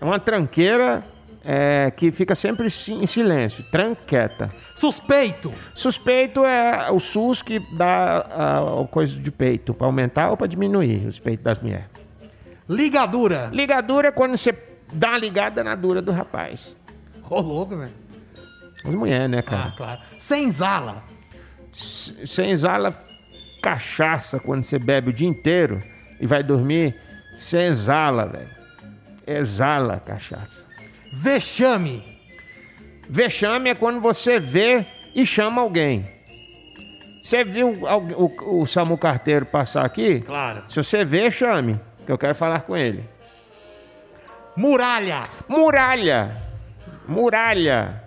É 0.00 0.04
uma 0.04 0.18
tranqueira 0.18 1.04
é, 1.44 1.90
que 1.90 2.10
fica 2.10 2.34
sempre 2.34 2.66
em 2.66 3.06
silêncio. 3.06 3.62
Tranqueta. 3.70 4.50
Suspeito. 4.74 5.52
Suspeito 5.74 6.44
é 6.44 6.90
o 6.90 6.98
SUS 6.98 7.42
que 7.42 7.60
dá 7.76 8.26
a, 8.30 8.82
a 8.82 8.86
coisa 8.88 9.14
de 9.16 9.30
peito, 9.30 9.72
pra 9.72 9.86
aumentar 9.86 10.30
ou 10.30 10.36
pra 10.36 10.46
diminuir 10.46 11.06
os 11.06 11.18
peitos 11.18 11.44
das 11.44 11.58
mulheres. 11.58 11.86
Ligadura. 12.68 13.50
Ligadura 13.52 14.08
é 14.08 14.12
quando 14.12 14.36
você 14.36 14.56
dá 14.92 15.08
uma 15.10 15.18
ligada 15.18 15.62
na 15.62 15.74
dura 15.74 16.02
do 16.02 16.10
rapaz. 16.10 16.74
Ô, 17.28 17.40
louco, 17.40 17.76
velho. 17.76 17.92
As 18.84 18.94
mulheres, 18.94 19.30
né, 19.30 19.38
Ah, 19.38 19.42
cara? 19.42 19.74
claro. 19.76 20.00
Senzala. 20.18 21.02
Sem 21.72 22.50
exala 22.50 22.92
cachaça 23.62 24.40
quando 24.40 24.64
você 24.64 24.78
bebe 24.78 25.10
o 25.10 25.12
dia 25.12 25.28
inteiro 25.28 25.82
e 26.20 26.26
vai 26.26 26.42
dormir, 26.42 26.94
você 27.38 27.58
exala, 27.58 28.26
velho. 28.26 28.48
Exala 29.26 29.94
a 29.94 30.00
cachaça. 30.00 30.64
Vexame. 31.12 32.02
Vexame 33.08 33.70
é 33.70 33.74
quando 33.74 34.00
você 34.00 34.40
vê 34.40 34.86
e 35.14 35.24
chama 35.26 35.60
alguém. 35.62 36.04
Você 37.22 37.44
viu 37.44 37.86
algu- 37.86 38.32
o, 38.42 38.62
o 38.62 38.66
Samu 38.66 38.96
Carteiro 38.98 39.44
passar 39.46 39.84
aqui? 39.84 40.20
Claro. 40.20 40.64
Se 40.68 40.82
você 40.82 41.04
vê, 41.04 41.30
chame, 41.30 41.78
que 42.06 42.10
eu 42.10 42.18
quero 42.18 42.34
falar 42.34 42.62
com 42.62 42.76
ele. 42.76 43.04
Muralha. 44.56 45.24
Muralha! 45.48 46.36
Muralha! 47.06 48.02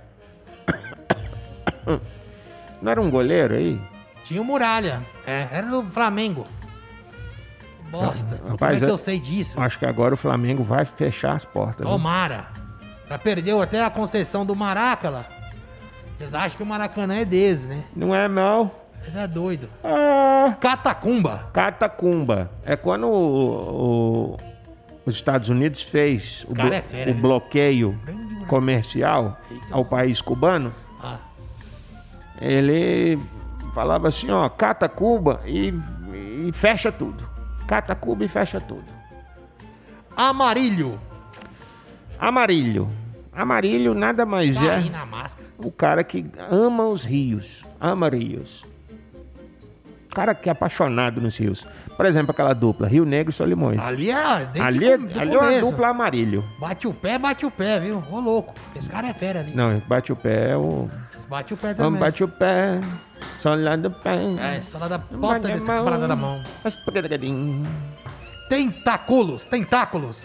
Não 2.84 2.92
era 2.92 3.02
um 3.02 3.10
goleiro 3.10 3.56
aí? 3.56 3.80
Tinha 4.26 4.42
o 4.42 4.46
Muralha. 4.46 5.02
É, 5.26 5.48
era 5.50 5.68
do 5.68 5.82
Flamengo. 5.84 6.46
Bosta. 7.90 8.36
Como 8.38 8.48
é 8.48 8.52
rapaz, 8.52 8.78
que 8.80 8.84
eu- 8.86 8.90
eu 8.90 8.98
sei 8.98 9.20
disso? 9.22 9.60
Acho 9.60 9.80
que 9.80 9.86
agora 9.86 10.14
o 10.14 10.18
Flamengo 10.18 10.64
vai 10.64 10.84
fechar 10.84 11.32
as 11.34 11.46
portas. 11.46 11.86
né? 11.86 11.92
Tomara. 11.92 12.48
Já 13.10 13.18
perdeu 13.18 13.62
até 13.62 13.82
a 13.84 13.90
concessão 13.90 14.46
do 14.46 14.54
Maraca 14.56 15.10
lá. 15.10 15.26
Eles 16.20 16.34
acham 16.36 16.58
que 16.58 16.64
o 16.64 16.66
Maracanã 16.66 17.16
é 17.16 17.26
deles, 17.26 17.68
né? 17.68 17.84
Não 17.96 18.14
é 18.14 18.28
não? 18.28 18.70
Mas 19.06 19.16
é 19.16 19.28
doido. 19.28 19.70
Ah, 19.84 20.56
Catacumba. 20.60 21.50
catacumba. 21.54 22.52
É 22.66 22.76
quando 22.76 23.08
o- 23.08 24.34
o- 24.34 24.38
os 25.06 25.16
Estados 25.16 25.50
Unidos 25.50 25.82
fez 25.84 26.46
o, 26.50 26.54
blo- 26.54 26.74
é 26.74 26.82
fera, 26.82 27.12
o 27.12 27.14
viu? 27.14 27.22
bloqueio 27.22 28.00
moleque. 28.08 28.46
comercial 28.48 29.38
ao 29.72 29.84
país 29.86 30.22
cubano. 30.22 30.74
Ele 32.44 33.18
falava 33.74 34.10
assim, 34.10 34.30
ó, 34.30 34.50
cata 34.50 34.90
Cuba 34.90 35.40
e, 35.46 35.74
e 36.48 36.52
fecha 36.54 36.92
tudo. 36.92 37.28
Cata 37.66 37.96
Cuba 37.96 38.26
e 38.26 38.28
fecha 38.28 38.60
tudo. 38.60 38.84
Amarilho. 40.16 41.00
Amarilho. 42.20 42.90
Amarilho 43.36 43.96
nada 43.96 44.26
mais 44.26 44.56
Tá 44.56 44.64
é 44.78 44.84
o 45.58 45.72
cara 45.72 46.04
que 46.04 46.26
ama 46.52 46.86
os 46.86 47.04
rios. 47.04 47.64
Ama 47.80 48.10
rios. 48.10 48.64
cara 50.14 50.36
que 50.36 50.50
é 50.50 50.52
apaixonado 50.52 51.20
nos 51.20 51.38
rios. 51.38 51.66
Por 51.96 52.06
exemplo, 52.06 52.32
aquela 52.32 52.54
dupla, 52.54 52.88
Rio 52.88 53.06
Negro 53.06 53.32
e 53.32 53.34
Solimões. 53.34 53.80
Ali 53.80 54.12
é. 54.12 54.16
Ali, 54.60 54.86
é- 54.88 54.94
ali 54.94 55.34
é 55.34 55.38
uma 55.38 55.60
dupla 55.60 55.88
amarilho. 55.88 56.44
Bate 56.60 56.88
o 56.88 56.94
pé, 56.94 57.18
bate 57.18 57.46
o 57.46 57.52
pé, 57.52 57.80
viu? 57.80 58.04
Ô 58.12 58.20
louco. 58.20 58.54
Esse 58.76 58.90
cara 58.90 59.08
é 59.08 59.14
fera 59.14 59.40
ali. 59.40 59.56
Não, 59.56 59.82
bate 59.88 60.12
o 60.12 60.16
pé 60.16 60.52
é 60.52 60.58
o. 60.58 60.90
Bate 61.34 61.52
o 61.52 61.58
pé 61.58 61.74
também. 61.74 62.00
bate 62.00 62.24
o 62.24 62.28
pé. 62.28 62.80
Só 63.40 63.56
lá 63.56 63.76
do 63.76 63.90
pé. 63.90 64.20
É, 64.40 64.62
só 64.62 64.78
lá 64.78 64.88
da 64.88 65.00
ponta 65.00 65.48
desse 65.48 65.66
parada 65.66 66.08
da 66.08 66.16
mão. 66.16 66.44
Mas 66.64 66.76
pegadinho. 66.76 67.66
Tentáculos, 68.48 69.44
tentáculos. 69.50 70.22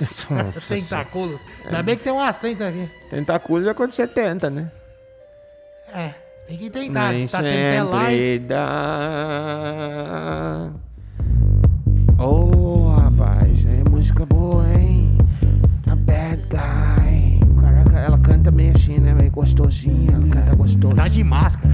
Tentáculos. 0.69 1.41
Ainda 1.65 1.83
bem 1.83 1.97
que 1.97 2.05
tem 2.05 2.13
um 2.13 2.21
acento 2.21 2.63
aqui. 2.63 2.91
Tentáculos 3.09 3.67
é 3.67 3.73
quando 3.73 3.93
você 3.93 4.07
tenta, 4.07 4.51
né? 4.51 4.71
É, 5.95 6.13
tem 6.47 6.59
que 6.59 6.69
tentar. 6.69 7.13
Nem 7.13 7.25
Se 7.27 7.33
tá 7.33 7.43
tentando 7.43 7.91
sempre 7.91 8.39
dá. 8.41 8.59
Oh, 12.19 12.89
rapaz, 13.01 13.65
é 13.65 13.83
música 13.89 14.27
boa, 14.27 14.69
hein? 14.75 15.17
A 15.91 15.95
bad 15.95 16.43
guy. 16.51 17.41
Caraca, 17.63 17.99
ela 17.99 18.19
canta 18.19 18.51
meio 18.51 18.73
assim, 18.75 18.99
né? 18.99 19.08
Gostosinha, 19.39 20.15
ela 20.15 20.27
canta 20.27 20.53
gostoso. 20.57 20.97
Tá 20.97 21.07
de 21.07 21.23
máscara. 21.23 21.73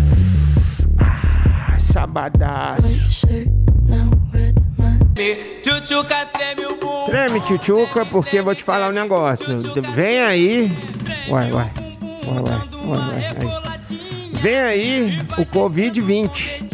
Ah, 0.98 1.78
sabadaço. 1.78 2.86
Tchutchuca 5.62 6.26
treme 6.26 6.66
o 6.66 6.76
bumbum. 6.76 7.06
Treme, 7.06 7.40
tchutchuca, 7.40 8.04
porque 8.04 8.36
eu 8.36 8.44
vou 8.44 8.54
te 8.54 8.62
falar 8.62 8.90
um 8.90 8.92
negócio. 8.92 9.56
Vem 9.94 10.20
aí. 10.20 10.70
Uai, 11.26 11.50
uai. 11.52 11.72
Uai, 12.26 12.42
uai, 12.46 12.68
uai, 12.84 13.46
uai. 13.46 13.80
Vem 14.34 14.58
aí 14.58 15.18
o 15.38 15.46
Covid-20. 15.46 16.68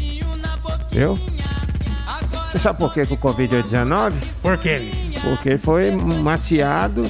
Viu? 0.91 1.17
Você 2.51 2.59
sabe 2.59 2.81
por 2.81 2.93
que, 2.93 3.07
que 3.07 3.15
o 3.15 3.17
Covid 3.17 3.59
é 3.59 3.63
19? 3.63 4.17
Por 4.43 4.59
quê? 4.59 4.91
Porque 5.23 5.57
foi 5.57 5.93
maciado 5.93 7.03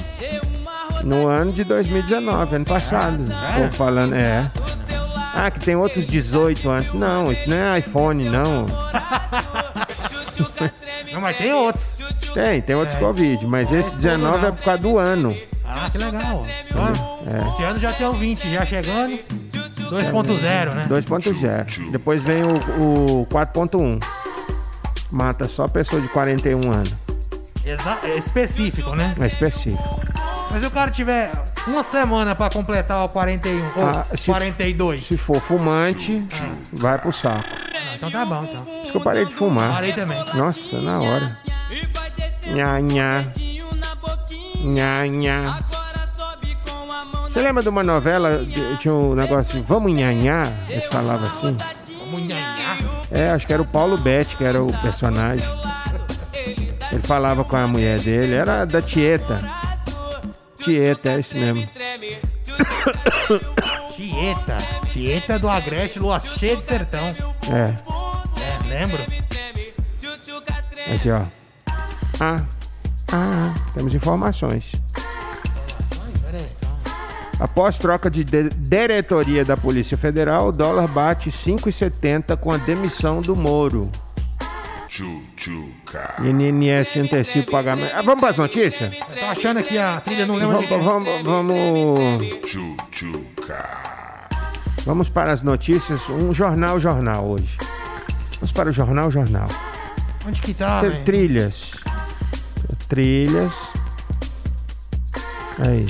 no 1.05 1.29
ano 1.29 1.53
de 1.53 1.65
2019, 1.65 2.57
ano 2.57 2.65
passado. 2.65 3.25
É? 3.59 3.71
Falando, 3.71 4.15
é. 4.15 4.51
Ah, 5.35 5.51
que 5.51 5.61
tem 5.61 5.77
outros 5.77 6.05
18 6.05 6.69
antes. 6.69 6.93
Não, 6.93 7.31
isso 7.31 7.49
não 7.49 7.57
é 7.57 7.79
iPhone, 7.79 8.29
não. 8.29 8.67
Não, 11.13 11.21
mas 11.21 11.37
tem 11.37 11.53
outros. 11.53 11.97
Tem, 12.33 12.63
tem 12.63 12.77
outros 12.77 12.97
É. 12.97 13.01
Covid, 13.01 13.47
mas 13.47 13.73
esse 13.73 13.95
19 13.97 14.47
é 14.47 14.53
por 14.53 14.63
causa 14.65 14.81
do 14.81 14.97
ano. 14.97 15.37
Ah, 15.67 15.91
que 15.91 15.99
legal. 15.99 16.47
É. 16.47 17.49
Esse 17.49 17.63
ano 17.65 17.79
já 17.79 17.93
tem 17.93 18.07
o 18.07 18.13
20, 18.13 18.49
já 18.53 18.65
chegando. 18.65 19.19
2.0, 19.91 20.75
né? 20.75 20.87
2.0. 20.89 21.91
Depois 21.91 22.23
vem 22.23 22.43
o, 22.45 23.23
o 23.23 23.27
4.1. 23.27 24.01
Mata 25.11 25.49
só 25.49 25.67
pessoa 25.67 26.01
de 26.01 26.09
41 26.09 26.73
anos. 26.73 26.95
Exa 27.65 27.99
é 28.05 28.17
específico, 28.17 28.95
né? 28.95 29.15
É 29.21 29.27
específico. 29.27 30.10
Mas 30.51 30.63
se 30.63 30.67
o 30.67 30.71
cara 30.71 30.91
tiver 30.91 31.31
uma 31.67 31.83
semana 31.83 32.35
pra 32.35 32.51
completar 32.51 33.05
o 33.05 33.09
41 33.09 33.65
ou 33.77 33.87
Ah, 33.87 34.07
se- 34.17 34.27
42. 34.27 35.03
Se 35.07 35.17
for 35.17 35.41
fumante, 35.41 36.27
vai 36.73 36.99
pro 36.99 37.13
saco. 37.13 37.45
Ah, 37.49 37.95
então 37.95 38.11
tá 38.11 38.25
bom, 38.27 38.45
então. 38.45 38.65
Por 38.65 38.83
isso 38.83 38.93
que 38.93 38.99
eu 38.99 39.03
parei 39.03 39.25
de 39.27 39.33
fumar. 39.35 39.73
Parei 39.75 39.93
também. 39.93 40.19
Nossa, 40.35 40.81
na 40.81 41.01
hora. 41.01 41.39
Nha, 42.49 42.81
nha. 42.81 43.25
Nha, 44.65 45.07
nha. 45.07 45.59
Você 47.31 47.41
lembra 47.41 47.63
de 47.63 47.69
uma 47.69 47.85
novela? 47.85 48.45
Tinha 48.81 48.93
um 48.93 49.15
negócio, 49.15 49.63
vamos 49.63 49.93
nhanhar? 49.93 50.49
Eles 50.69 50.87
falavam 50.87 51.29
assim. 51.29 51.57
Vamos 52.01 52.27
nhanhar. 52.27 52.77
É, 53.13 53.31
acho 53.31 53.47
que 53.47 53.53
era 53.53 53.63
o 53.63 53.67
Paulo 53.67 53.97
Betti, 53.97 54.37
que 54.37 54.45
era 54.45 54.61
o 54.63 54.67
personagem. 54.83 55.47
Ele 56.91 57.03
falava 57.03 57.45
com 57.45 57.57
a 57.57 57.69
mulher 57.69 58.01
dele, 58.01 58.35
era 58.35 58.65
da 58.65 58.83
Tieta. 58.83 59.39
Tieta, 60.63 61.11
é 61.11 61.21
isso 61.21 61.35
mesmo. 61.37 61.69
Tieta. 63.95 64.59
Tieta 64.93 65.39
do 65.39 65.49
Agreste, 65.49 65.99
lua 65.99 66.19
cheia 66.21 66.57
de 66.57 66.65
sertão. 66.65 67.15
É, 67.51 67.75
É, 68.43 68.59
lembro? 68.69 69.03
aqui 70.95 71.11
ó. 71.11 71.23
Ah, 72.21 72.37
ah, 73.13 73.55
temos 73.75 73.95
informações. 73.95 74.73
Após 77.39 77.79
troca 77.79 78.11
de 78.11 78.23
de- 78.23 78.51
diretoria 78.51 79.45
da 79.45 79.57
Polícia 79.57 79.97
Federal, 79.97 80.49
o 80.49 80.53
dólar 80.53 80.87
bate 80.89 81.31
5,70 81.31 82.37
com 82.37 82.53
a 82.53 82.59
demissão 82.59 83.23
do 83.23 83.35
Moro. 83.35 83.91
INSS 86.25 86.97
antecipa 86.97 87.49
o 87.49 87.53
pagamento. 87.53 87.95
Ah, 87.95 88.03
vamos 88.03 88.21
para 88.21 88.31
as 88.31 88.37
notícias? 88.39 88.93
Eu 88.93 89.17
tô 89.17 89.25
achando 89.25 89.59
aqui 89.61 89.79
a 89.79 90.01
trilha, 90.01 90.27
não 90.27 90.35
lembro. 90.35 90.67
Vamos, 90.67 90.85
vamos, 90.85 91.23
vamos, 91.23 92.21
vamos 94.85 95.09
para 95.09 95.33
as 95.33 95.43
notícias. 95.45 96.01
Um 96.09 96.35
jornal, 96.35 96.81
jornal 96.81 97.25
hoje. 97.27 97.57
Vamos 98.35 98.53
para 98.53 98.71
o 98.71 98.73
jornal, 98.73 99.11
jornal. 99.13 99.49
Onde 100.27 100.43
que 100.43 100.53
tá, 100.53 100.81
Tem 100.81 100.91
velho? 100.91 101.05
trilhas. 101.05 101.71
Trilhas. 102.89 103.55
Aí. 105.65 105.87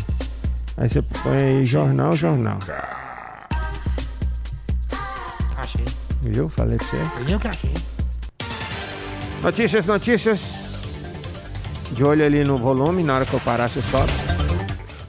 Aí 0.76 0.88
você 0.88 1.02
põe 1.22 1.36
aí 1.36 1.64
jornal, 1.64 2.12
jornal. 2.12 2.58
Achei. 5.56 5.84
Viu? 6.22 6.48
Falei 6.50 6.76
pra 6.76 6.86
você. 6.86 7.32
Eu 7.32 7.40
que 7.40 7.48
achei. 7.48 7.89
Notícias, 9.42 9.86
notícias. 9.86 10.40
De 11.92 12.04
olho 12.04 12.24
ali 12.24 12.44
no 12.44 12.58
volume, 12.58 13.02
na 13.02 13.16
hora 13.16 13.24
que 13.24 13.32
eu 13.32 13.40
parar, 13.40 13.68
você 13.68 13.80
sobe. 13.80 14.12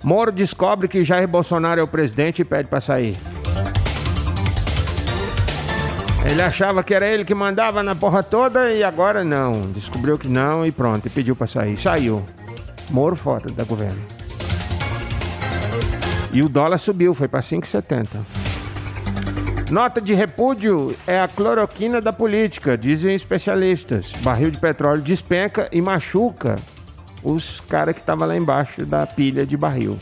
Moro 0.01 0.31
descobre 0.31 0.87
que 0.87 1.03
Jair 1.03 1.27
Bolsonaro 1.27 1.79
é 1.79 1.83
o 1.83 1.87
presidente 1.87 2.41
e 2.41 2.45
pede 2.45 2.67
pra 2.67 2.79
sair. 2.79 3.17
Ele 6.29 6.41
achava 6.41 6.83
que 6.83 6.93
era 6.93 7.07
ele 7.07 7.25
que 7.25 7.35
mandava 7.35 7.83
na 7.83 7.93
porra 7.93 8.23
toda 8.23 8.71
e 8.71 8.83
agora 8.83 9.23
não. 9.23 9.69
Descobriu 9.71 10.17
que 10.17 10.27
não 10.27 10.65
e 10.65 10.71
pronto, 10.71 11.05
e 11.07 11.09
pediu 11.09 11.35
pra 11.35 11.45
sair. 11.45 11.77
Saiu. 11.77 12.23
Moro 12.89 13.15
fora 13.15 13.51
da 13.51 13.63
governo. 13.63 14.01
E 16.31 16.41
o 16.41 16.47
dólar 16.47 16.77
subiu, 16.77 17.13
foi 17.13 17.27
pra 17.27 17.41
5,70. 17.41 18.07
Nota 19.71 19.99
de 20.01 20.13
repúdio 20.13 20.93
é 21.07 21.21
a 21.21 21.29
cloroquina 21.29 22.01
da 22.01 22.11
política, 22.11 22.77
dizem 22.77 23.15
especialistas. 23.15 24.11
Barril 24.17 24.51
de 24.51 24.57
petróleo 24.57 25.01
despenca 25.01 25.69
e 25.71 25.81
machuca 25.81 26.55
os 27.23 27.61
caras 27.61 27.95
que 27.95 28.01
estavam 28.01 28.27
lá 28.27 28.35
embaixo 28.35 28.85
da 28.85 29.07
pilha 29.07 29.45
de 29.45 29.55
barril. 29.55 29.97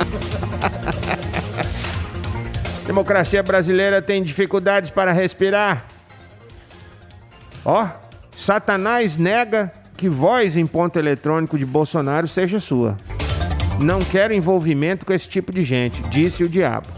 Democracia 2.86 3.42
brasileira 3.42 4.00
tem 4.00 4.22
dificuldades 4.22 4.88
para 4.88 5.12
respirar. 5.12 5.84
Ó, 7.66 7.86
Satanás 8.34 9.18
nega 9.18 9.70
que 9.94 10.08
voz 10.08 10.56
em 10.56 10.66
ponto 10.66 10.98
eletrônico 10.98 11.58
de 11.58 11.66
Bolsonaro 11.66 12.26
seja 12.26 12.58
sua. 12.60 12.96
Não 13.78 13.98
quero 13.98 14.32
envolvimento 14.32 15.04
com 15.04 15.12
esse 15.12 15.28
tipo 15.28 15.52
de 15.52 15.62
gente, 15.62 16.00
disse 16.08 16.42
o 16.42 16.48
diabo. 16.48 16.97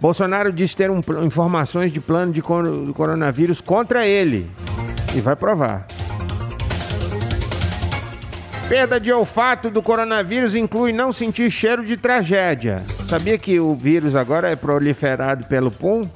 Bolsonaro 0.00 0.52
disse 0.52 0.74
ter 0.74 0.90
um 0.90 1.00
informações 1.24 1.92
de 1.92 2.00
plano 2.00 2.32
de 2.32 2.40
coronavírus 2.40 3.60
contra 3.60 4.06
ele 4.06 4.50
e 5.14 5.20
vai 5.20 5.36
provar. 5.36 5.86
Perda 8.68 9.00
de 9.00 9.12
olfato 9.12 9.68
do 9.68 9.82
coronavírus 9.82 10.54
inclui 10.54 10.92
não 10.92 11.12
sentir 11.12 11.50
cheiro 11.50 11.84
de 11.84 11.96
tragédia. 11.96 12.78
Sabia 13.08 13.36
que 13.36 13.58
o 13.58 13.74
vírus 13.74 14.14
agora 14.14 14.48
é 14.48 14.56
proliferado 14.56 15.44
pelo 15.44 15.70
pum? 15.70 16.08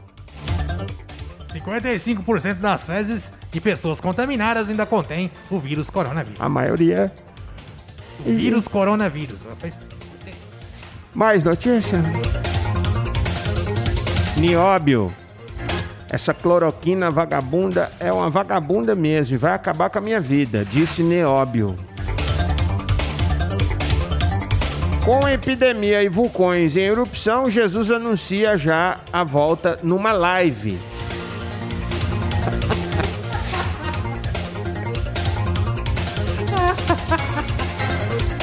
55% 1.52 2.54
das 2.54 2.86
fezes 2.86 3.32
de 3.50 3.60
pessoas 3.60 4.00
contaminadas 4.00 4.70
ainda 4.70 4.86
contém 4.86 5.30
o 5.50 5.58
vírus 5.58 5.90
coronavírus. 5.90 6.40
A 6.40 6.48
maioria. 6.48 7.12
O 8.24 8.32
vírus 8.32 8.66
coronavírus. 8.68 9.40
Mais 11.12 11.44
notícia? 11.44 12.00
Nióbio. 14.36 15.12
Essa 16.10 16.34
cloroquina 16.34 17.10
vagabunda 17.10 17.90
é 17.98 18.12
uma 18.12 18.30
vagabunda 18.30 18.94
mesmo 18.94 19.34
e 19.34 19.38
vai 19.38 19.52
acabar 19.52 19.90
com 19.90 19.98
a 19.98 20.02
minha 20.02 20.20
vida, 20.20 20.64
disse 20.64 21.02
Neóbio. 21.02 21.74
Com 25.04 25.28
epidemia 25.28 26.02
e 26.02 26.08
vulcões 26.08 26.76
em 26.76 26.82
erupção, 26.84 27.50
Jesus 27.50 27.90
anuncia 27.90 28.56
já 28.56 28.98
a 29.12 29.22
volta 29.22 29.78
numa 29.82 30.12
live. 30.12 30.78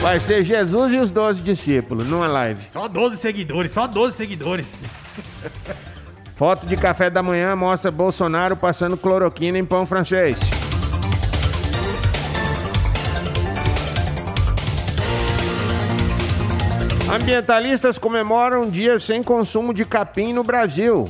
Vai 0.01 0.19
ser 0.19 0.43
Jesus 0.43 0.93
e 0.93 0.97
os 0.97 1.11
12 1.11 1.41
discípulos 1.41 2.07
numa 2.07 2.27
live. 2.27 2.63
Só 2.71 2.87
12 2.87 3.17
seguidores, 3.17 3.71
só 3.71 3.87
12 3.87 4.17
seguidores. 4.17 4.73
Foto 6.35 6.65
de 6.65 6.75
café 6.75 7.09
da 7.09 7.21
manhã 7.21 7.55
mostra 7.55 7.91
Bolsonaro 7.91 8.55
passando 8.55 8.97
cloroquina 8.97 9.57
em 9.57 9.65
pão 9.65 9.85
francês. 9.85 10.37
Ambientalistas 17.13 17.99
comemoram 17.99 18.61
um 18.61 18.69
dia 18.69 18.97
sem 18.97 19.21
consumo 19.21 19.73
de 19.73 19.83
capim 19.83 20.31
no 20.31 20.43
Brasil. 20.43 21.09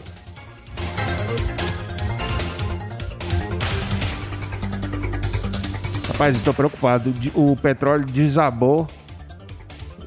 Rapaz, 6.07 6.35
estou 6.35 6.53
preocupado. 6.53 7.13
O 7.35 7.55
petróleo 7.55 8.05
desabou. 8.05 8.87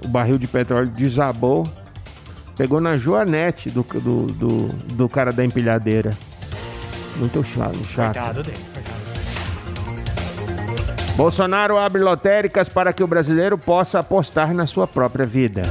O 0.04 0.08
barril 0.08 0.36
de 0.36 0.46
petróleo 0.46 0.88
desabou. 0.88 1.66
Pegou 2.56 2.80
na 2.80 2.96
joanete 2.96 3.68
do, 3.70 3.82
do, 3.82 4.26
do, 4.26 4.68
do 4.94 5.08
cara 5.08 5.32
da 5.32 5.44
empilhadeira. 5.44 6.10
Muito 7.16 7.42
chato. 7.44 7.78
chato. 7.84 8.14
Coitado 8.14 8.42
dele, 8.42 8.58
coitado. 8.72 9.04
Bolsonaro 11.16 11.78
abre 11.78 12.02
lotéricas 12.02 12.68
para 12.68 12.92
que 12.92 13.02
o 13.02 13.06
brasileiro 13.06 13.56
possa 13.56 14.00
apostar 14.00 14.52
na 14.52 14.66
sua 14.66 14.86
própria 14.86 15.24
vida. 15.24 15.62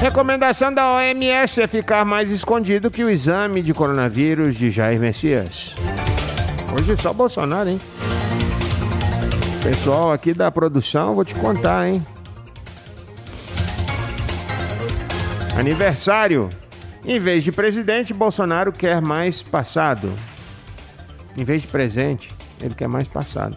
Recomendação 0.00 0.72
da 0.72 0.94
OMS 0.94 1.60
é 1.60 1.66
ficar 1.66 2.04
mais 2.04 2.30
escondido 2.30 2.90
que 2.90 3.04
o 3.04 3.10
exame 3.10 3.60
de 3.60 3.74
coronavírus 3.74 4.56
de 4.56 4.70
Jair 4.70 4.98
Messias. 4.98 5.74
Hoje 6.74 6.96
só 6.96 7.12
Bolsonaro, 7.12 7.68
hein? 7.68 7.80
Pessoal 9.62 10.10
aqui 10.10 10.32
da 10.32 10.50
produção, 10.50 11.14
vou 11.14 11.24
te 11.24 11.34
contar, 11.34 11.86
hein? 11.86 12.04
Aniversário. 15.56 16.48
Em 17.04 17.18
vez 17.18 17.44
de 17.44 17.52
presidente, 17.52 18.14
Bolsonaro 18.14 18.72
quer 18.72 19.02
mais 19.02 19.42
passado. 19.42 20.12
Em 21.36 21.44
vez 21.44 21.62
de 21.62 21.68
presente, 21.68 22.30
ele 22.60 22.74
quer 22.74 22.88
mais 22.88 23.06
passado. 23.06 23.56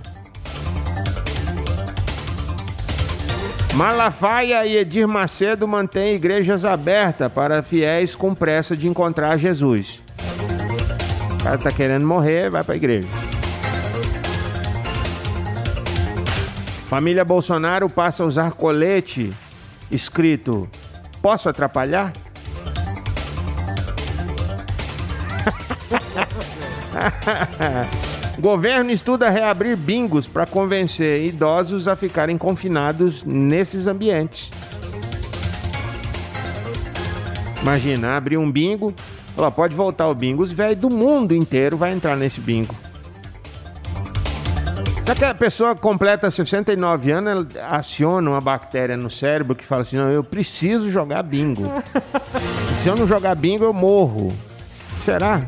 Malafaia 3.73 4.65
e 4.65 4.77
Edir 4.77 5.07
Macedo 5.07 5.67
mantêm 5.67 6.13
igrejas 6.13 6.63
abertas 6.63 7.31
para 7.31 7.63
fiéis 7.63 8.13
com 8.13 8.35
pressa 8.35 8.77
de 8.77 8.87
encontrar 8.87 9.37
Jesus. 9.37 10.01
O 11.39 11.43
cara 11.43 11.57
tá 11.57 11.71
querendo 11.71 12.05
morrer, 12.05 12.51
vai 12.51 12.63
pra 12.63 12.75
igreja. 12.75 13.22
Família 16.93 17.25
Bolsonaro 17.25 17.89
passa 17.89 18.21
a 18.21 18.25
usar 18.27 18.51
colete 18.51 19.33
escrito 19.89 20.69
Posso 21.23 21.49
atrapalhar? 21.49 22.13
Governo 28.37 28.91
estuda 28.91 29.31
reabrir 29.31 29.75
bingos 29.75 30.27
para 30.27 30.45
convencer 30.45 31.25
idosos 31.25 31.87
a 31.87 31.95
ficarem 31.95 32.37
confinados 32.37 33.23
nesses 33.23 33.87
ambientes. 33.87 34.51
Imagina, 37.59 38.15
abrir 38.15 38.37
um 38.37 38.51
bingo, 38.51 38.93
ó, 39.35 39.49
pode 39.49 39.73
voltar 39.73 40.07
o 40.09 40.13
bingo. 40.13 40.43
Os 40.43 40.51
velhos 40.51 40.77
do 40.77 40.91
mundo 40.91 41.33
inteiro 41.33 41.75
vai 41.75 41.91
entrar 41.91 42.15
nesse 42.15 42.39
bingo. 42.39 42.75
Sabe 45.05 45.19
que 45.19 45.25
a 45.25 45.35
pessoa 45.35 45.75
completa 45.75 46.31
69 46.31 47.11
anos, 47.11 47.47
aciona 47.69 48.29
uma 48.29 48.39
bactéria 48.39 48.95
no 48.95 49.09
cérebro 49.09 49.53
que 49.53 49.65
fala 49.65 49.81
assim: 49.81 49.97
não, 49.97 50.09
eu 50.09 50.23
preciso 50.23 50.89
jogar 50.89 51.23
bingo. 51.23 51.63
Se 52.77 52.87
eu 52.87 52.95
não 52.95 53.05
jogar 53.05 53.35
bingo, 53.35 53.65
eu 53.65 53.73
morro. 53.73 54.33
Será? 55.03 55.41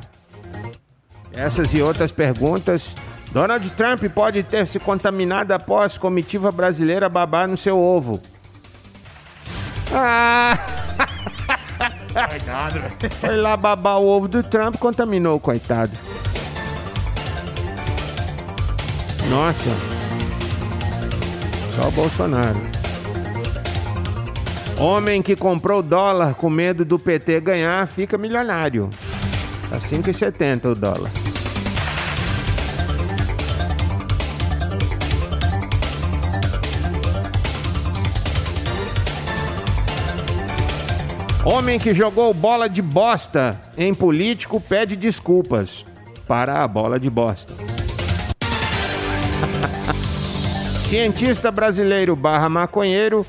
Essas 1.33 1.73
e 1.73 1.81
outras 1.81 2.11
perguntas. 2.11 2.95
Donald 3.31 3.69
Trump 3.71 4.03
pode 4.13 4.43
ter 4.43 4.65
se 4.65 4.79
contaminado 4.79 5.53
após 5.53 5.97
comitiva 5.97 6.51
brasileira 6.51 7.09
babar 7.09 7.47
no 7.47 7.57
seu 7.57 7.79
ovo. 7.79 8.21
Ah! 9.93 10.57
Coitado, 12.29 12.79
velho. 12.99 13.13
Foi 13.19 13.35
lá 13.35 13.57
babar 13.57 13.99
o 13.99 14.07
ovo 14.07 14.27
do 14.27 14.43
Trump, 14.43 14.77
contaminou, 14.77 15.39
coitado. 15.39 15.91
Nossa. 19.35 19.69
Só 21.75 21.89
o 21.89 21.91
Bolsonaro. 21.91 22.57
Homem 24.79 25.21
que 25.21 25.35
comprou 25.35 25.83
dólar 25.83 26.35
com 26.35 26.49
medo 26.49 26.85
do 26.85 26.97
PT 26.97 27.41
ganhar 27.41 27.85
fica 27.85 28.17
milionário. 28.17 28.89
Tá 29.69 29.77
5,70 29.77 30.71
o 30.71 30.75
dólar. 30.75 31.11
Homem 41.43 41.77
que 41.77 41.93
jogou 41.93 42.33
bola 42.33 42.69
de 42.69 42.81
bosta 42.81 43.59
em 43.77 43.93
político 43.93 44.61
pede 44.61 44.95
desculpas 44.95 45.83
para 46.25 46.63
a 46.63 46.67
bola 46.69 46.97
de 46.97 47.09
bosta. 47.09 47.74
Cientista 50.85 51.49
brasileiro 51.49 52.15
barra 52.15 52.47
maconheiro 52.47 53.25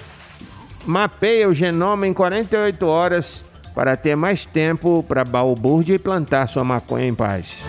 mapeia 0.85 1.49
o 1.49 1.55
genoma 1.55 2.07
em 2.07 2.12
48 2.12 2.87
horas 2.87 3.42
para 3.75 3.97
ter 3.97 4.14
mais 4.14 4.45
tempo 4.45 5.03
para 5.03 5.25
balbúrdia 5.25 5.95
e 5.95 5.99
plantar 5.99 6.49
sua 6.49 6.62
maconha 6.62 7.07
em 7.07 7.14
paz. 7.14 7.64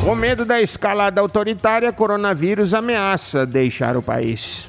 Com 0.00 0.14
medo 0.14 0.46
da 0.46 0.62
escalada 0.62 1.20
autoritária, 1.20 1.92
coronavírus 1.92 2.72
ameaça 2.72 3.44
deixar 3.44 3.98
o 3.98 4.02
país. 4.02 4.66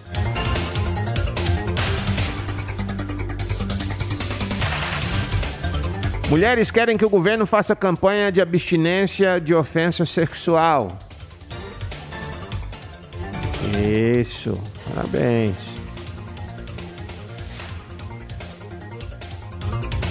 Mulheres 6.30 6.70
querem 6.70 6.98
que 6.98 7.06
o 7.06 7.10
governo 7.10 7.46
faça 7.46 7.74
campanha 7.74 8.30
de 8.30 8.42
abstinência 8.42 9.40
de 9.40 9.56
ofensa 9.56 10.06
sexual. 10.06 10.90
Isso, 14.20 14.54
parabéns. 14.94 15.58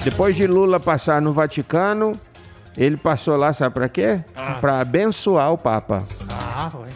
Depois 0.03 0.35
de 0.37 0.47
Lula 0.47 0.81
passar 0.81 1.21
no 1.21 1.35
Vaticano, 1.35 2.19
ele 2.79 2.97
passou 2.97 3.37
lá, 3.37 3.53
sabe 3.53 3.75
pra 3.75 3.89
quê? 3.89 4.21
Pra 4.61 4.81
abençoar 4.81 5.53
o 5.53 5.59
Papa. 5.59 6.03
Ah, 6.31 6.71
foi. 6.71 6.89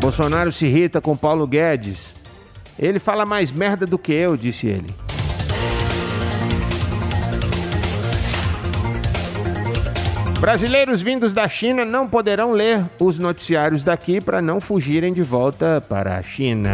Bolsonaro 0.00 0.52
se 0.52 0.66
irrita 0.66 1.00
com 1.00 1.16
Paulo 1.16 1.46
Guedes. 1.48 2.09
Ele 2.80 2.98
fala 2.98 3.26
mais 3.26 3.52
merda 3.52 3.86
do 3.86 3.98
que 3.98 4.10
eu, 4.10 4.38
disse 4.38 4.66
ele. 4.66 4.86
Brasileiros 10.40 11.02
vindos 11.02 11.34
da 11.34 11.46
China 11.46 11.84
não 11.84 12.08
poderão 12.08 12.52
ler 12.52 12.86
os 12.98 13.18
noticiários 13.18 13.82
daqui 13.82 14.22
para 14.22 14.40
não 14.40 14.58
fugirem 14.58 15.12
de 15.12 15.20
volta 15.20 15.84
para 15.86 16.16
a 16.16 16.22
China. 16.22 16.72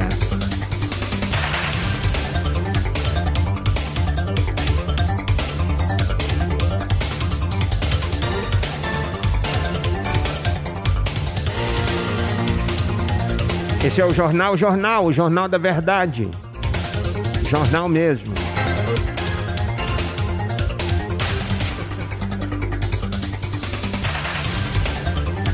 Esse 13.86 14.00
é 14.00 14.04
o 14.04 14.12
Jornal 14.12 14.56
Jornal, 14.56 15.04
o 15.04 15.12
Jornal 15.12 15.46
da 15.46 15.58
Verdade. 15.58 16.28
Jornal 17.48 17.88
mesmo. 17.88 18.34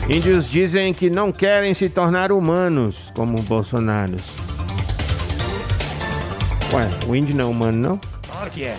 Índios 0.08 0.48
dizem 0.48 0.94
que 0.94 1.10
não 1.10 1.30
querem 1.30 1.74
se 1.74 1.90
tornar 1.90 2.32
humanos 2.32 3.12
como 3.14 3.36
Bolsonaros. 3.42 4.34
Ué, 6.72 6.88
o 7.06 7.14
índio 7.14 7.36
não 7.36 7.44
é 7.44 7.48
humano, 7.48 7.88
não? 7.90 8.00
Claro 8.26 8.50
que 8.50 8.64
é. 8.64 8.78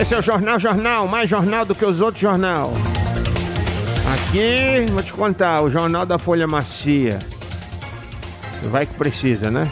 Esse 0.00 0.14
é 0.14 0.18
o 0.18 0.22
Jornal 0.22 0.58
Jornal, 0.58 1.06
mais 1.06 1.28
jornal 1.28 1.66
do 1.66 1.74
que 1.74 1.84
os 1.84 2.00
outros 2.00 2.22
jornal. 2.22 2.72
Aqui, 4.14 4.90
vou 4.90 5.02
te 5.02 5.12
contar, 5.12 5.60
o 5.60 5.68
Jornal 5.68 6.06
da 6.06 6.18
Folha 6.18 6.46
Macia. 6.46 7.18
Vai 8.70 8.86
que 8.86 8.94
precisa, 8.94 9.50
né? 9.50 9.70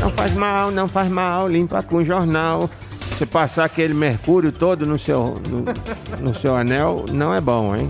Não 0.00 0.08
faz 0.08 0.32
mal, 0.32 0.70
não 0.70 0.88
faz 0.88 1.10
mal, 1.10 1.46
limpa 1.48 1.82
com 1.82 2.02
jornal. 2.02 2.70
Você 3.10 3.26
passar 3.26 3.66
aquele 3.66 3.92
mercúrio 3.92 4.50
todo 4.50 4.86
no 4.86 4.98
seu, 4.98 5.38
no, 5.46 6.28
no 6.28 6.34
seu 6.34 6.56
anel, 6.56 7.04
não 7.12 7.34
é 7.34 7.40
bom, 7.40 7.76
hein? 7.76 7.86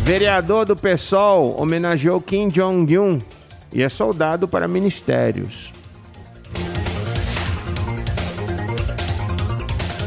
Vereador 0.00 0.64
do 0.64 0.74
PSOL 0.74 1.60
homenageou 1.60 2.22
Kim 2.22 2.48
Jong-un 2.48 3.20
e 3.70 3.82
é 3.82 3.88
soldado 3.90 4.48
para 4.48 4.66
ministérios. 4.66 5.67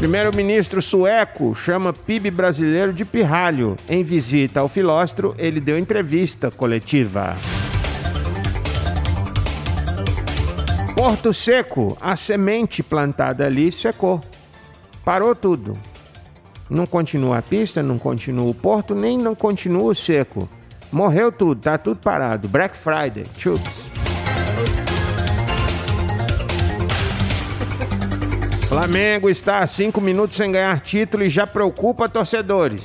Primeiro-ministro 0.02 0.82
sueco 0.82 1.54
chama 1.54 1.94
PIB 1.94 2.32
brasileiro 2.32 2.92
de 2.92 3.06
pirralho. 3.06 3.76
Em 3.88 4.04
visita 4.04 4.60
ao 4.60 4.68
filóstro, 4.68 5.36
ele 5.38 5.60
deu 5.62 5.78
entrevista 5.78 6.50
coletiva. 6.50 7.36
Porto 10.96 11.32
Seco, 11.32 11.96
a 12.02 12.16
semente 12.16 12.82
plantada 12.82 13.46
ali 13.46 13.72
secou. 13.72 14.20
Parou 15.06 15.36
tudo. 15.36 15.78
Não 16.68 16.88
continua 16.88 17.38
a 17.38 17.42
pista, 17.44 17.84
não 17.84 18.00
continua 18.00 18.50
o 18.50 18.56
porto, 18.56 18.96
nem 18.96 19.20
não 19.20 19.36
continua 19.36 19.92
o 19.92 19.96
seco. 19.96 20.50
Morreu 20.92 21.32
tudo, 21.32 21.62
tá 21.62 21.78
tudo 21.78 22.00
parado. 22.00 22.48
Black 22.48 22.76
Friday, 22.76 23.26
chups. 23.38 23.91
Flamengo 28.72 29.30
está 29.30 29.60
a 29.60 29.68
cinco 29.68 30.00
minutos 30.00 30.38
sem 30.38 30.50
ganhar 30.50 30.80
título 30.80 31.26
e 31.26 31.30
já 31.30 31.46
preocupa 31.46 32.08
torcedores. 32.08 32.82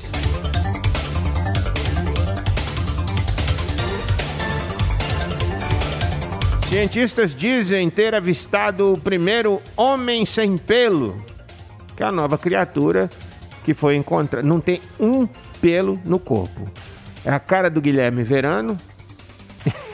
Cientistas 6.69 7.37
dizem 7.37 7.89
ter 7.89 8.17
avistado 8.17 8.95
o 8.95 8.99
primeiro 8.99 9.63
homem 9.77 10.27
sem 10.27 10.59
pelo, 10.59 11.25
que 11.97 12.03
é 12.03 12.07
a 12.07 12.11
nova 12.11 12.37
criatura 12.37 13.09
que 13.65 13.73
foi 13.73 13.95
encontrada. 13.95 14.45
Não 14.45 14.61
tem 14.61 14.83
um 14.99 15.25
pelo 15.61 16.01
no 16.05 16.19
corpo. 16.19 16.69
É 17.25 17.31
a 17.31 17.39
cara 17.39 17.71
do 17.71 17.81
Guilherme 17.81 18.25
Verano, 18.25 18.77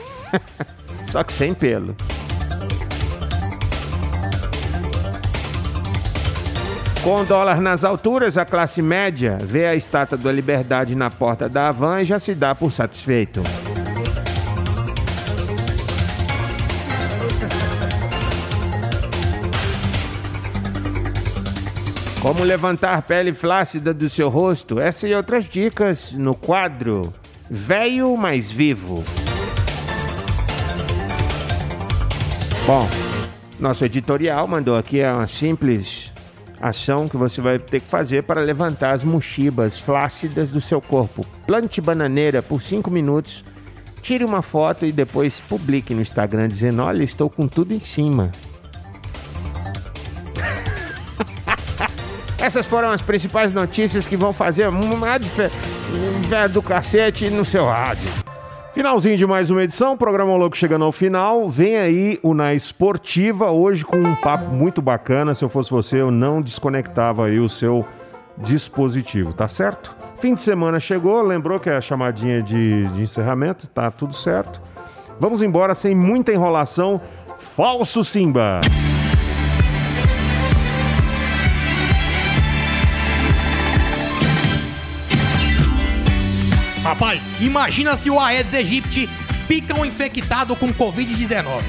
só 1.07 1.22
que 1.22 1.35
sem 1.35 1.52
pelo. 1.52 1.94
Com 7.03 7.23
o 7.23 7.25
dólar 7.25 7.61
nas 7.61 7.83
alturas, 7.83 8.38
a 8.38 8.45
classe 8.45 8.81
média 8.81 9.37
vê 9.41 9.67
a 9.67 9.75
estátua 9.75 10.17
da 10.17 10.31
liberdade 10.31 10.95
na 10.95 11.11
porta 11.11 11.49
da 11.49 11.69
Havan 11.69 12.01
e 12.01 12.05
já 12.05 12.21
se 12.21 12.33
dá 12.33 12.55
por 12.55 12.71
satisfeito. 12.71 13.43
Como 22.21 22.45
levantar 22.45 23.03
pele 23.03 23.35
flácida 23.35 23.93
do 23.93 24.09
seu 24.09 24.29
rosto? 24.29 24.79
Essa 24.79 25.09
e 25.09 25.12
outras 25.12 25.47
dicas 25.47 26.12
no 26.12 26.37
quadro 26.37 27.12
Velho 27.51 28.17
Mais 28.17 28.49
Vivo. 28.49 29.03
Bom, 32.65 32.88
nosso 33.59 33.85
editorial 33.85 34.47
mandou 34.47 34.77
aqui 34.77 35.03
uma 35.03 35.27
simples 35.27 36.12
ação 36.62 37.09
que 37.09 37.16
você 37.16 37.40
vai 37.40 37.59
ter 37.59 37.81
que 37.81 37.87
fazer 37.87 38.22
para 38.22 38.40
levantar 38.40 38.94
as 38.94 39.03
mochibas 39.03 39.79
flácidas 39.79 40.51
do 40.51 40.61
seu 40.61 40.81
corpo. 40.81 41.27
Plante 41.46 41.81
bananeira 41.81 42.40
por 42.40 42.62
5 42.62 42.88
minutos, 42.90 43.44
tire 44.01 44.25
uma 44.25 44.40
foto 44.40 44.87
e 44.87 44.92
depois 44.92 45.40
publique 45.40 45.92
no 45.92 46.01
Instagram 46.01 46.48
dizendo: 46.48 46.83
Olha, 46.83 47.03
estou 47.03 47.29
com 47.29 47.48
tudo 47.48 47.75
em 47.75 47.81
cima. 47.81 48.31
Essas 52.38 52.66
foram 52.66 52.90
as 52.90 53.03
principais 53.03 53.53
notícias 53.53 54.07
que 54.07 54.16
vão 54.16 54.33
fazer 54.33 54.68
diferença 55.18 56.48
do 56.48 56.62
cacete 56.62 57.29
no 57.29 57.44
seu 57.44 57.66
rádio. 57.66 58.22
Finalzinho 58.75 59.19
de 59.19 59.27
mais 59.27 59.51
uma 59.51 59.63
edição, 59.63 59.99
programa 59.99 60.35
Louco 60.35 60.57
chegando 60.57 60.87
ao 60.87 60.93
final. 60.93 61.47
Vem 61.47 61.77
aí 61.77 62.19
o 62.23 62.33
Na 62.33 62.55
Esportiva, 62.55 63.51
hoje 63.51 63.85
com 63.85 63.99
um 63.99 64.15
papo 64.15 64.51
muito 64.51 64.81
bacana. 64.81 65.35
Se 65.35 65.45
eu 65.45 65.51
fosse 65.51 65.71
você, 65.71 66.01
eu 66.01 66.11
não 66.11 66.41
desconectava 66.41 67.27
aí 67.27 67.39
o 67.39 67.51
seu 67.51 67.85
dispositivo, 68.39 69.35
tá 69.35 69.47
certo? 69.47 69.95
Fim 70.17 70.35
de 70.35 70.41
semana 70.41 70.81
chegou, 70.81 71.21
lembrou 71.21 71.61
que 71.61 71.69
é 71.69 71.77
a 71.77 71.83
chamadinha 71.83 72.43
de, 72.43 72.87
de 72.89 73.03
encerramento, 73.03 73.67
tá 73.67 73.91
tudo 73.91 74.15
certo. 74.15 74.59
Vamos 75.21 75.43
embora 75.43 75.75
sem 75.75 75.95
muita 75.95 76.33
enrolação. 76.33 76.99
Falso 77.37 78.03
Simba! 78.03 78.63
Rapaz, 86.83 87.23
imagina 87.40 87.97
se 87.97 88.11
o 88.11 88.18
Aedes 88.18 88.55
aegypti 88.55 89.09
pica 89.47 89.79
um 89.79 89.85
infectado 89.85 90.57
com 90.57 90.73
Covid-19. 90.73 91.62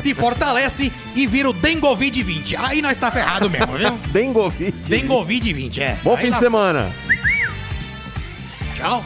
Se 0.00 0.12
fortalece 0.12 0.92
e 1.14 1.26
vira 1.26 1.50
o 1.50 1.52
Dengovid 1.52 2.20
20. 2.22 2.56
Aí 2.56 2.82
nós 2.82 2.98
tá 2.98 3.10
ferrado 3.10 3.48
mesmo, 3.48 3.76
viu? 3.78 3.92
Dengovid. 4.10 4.72
Dengovid 4.88 5.52
20, 5.52 5.80
é. 5.82 5.98
Bom 6.02 6.16
Aí 6.16 6.24
fim 6.26 6.32
de 6.32 6.38
semana. 6.38 6.90
Tchau. 8.74 9.04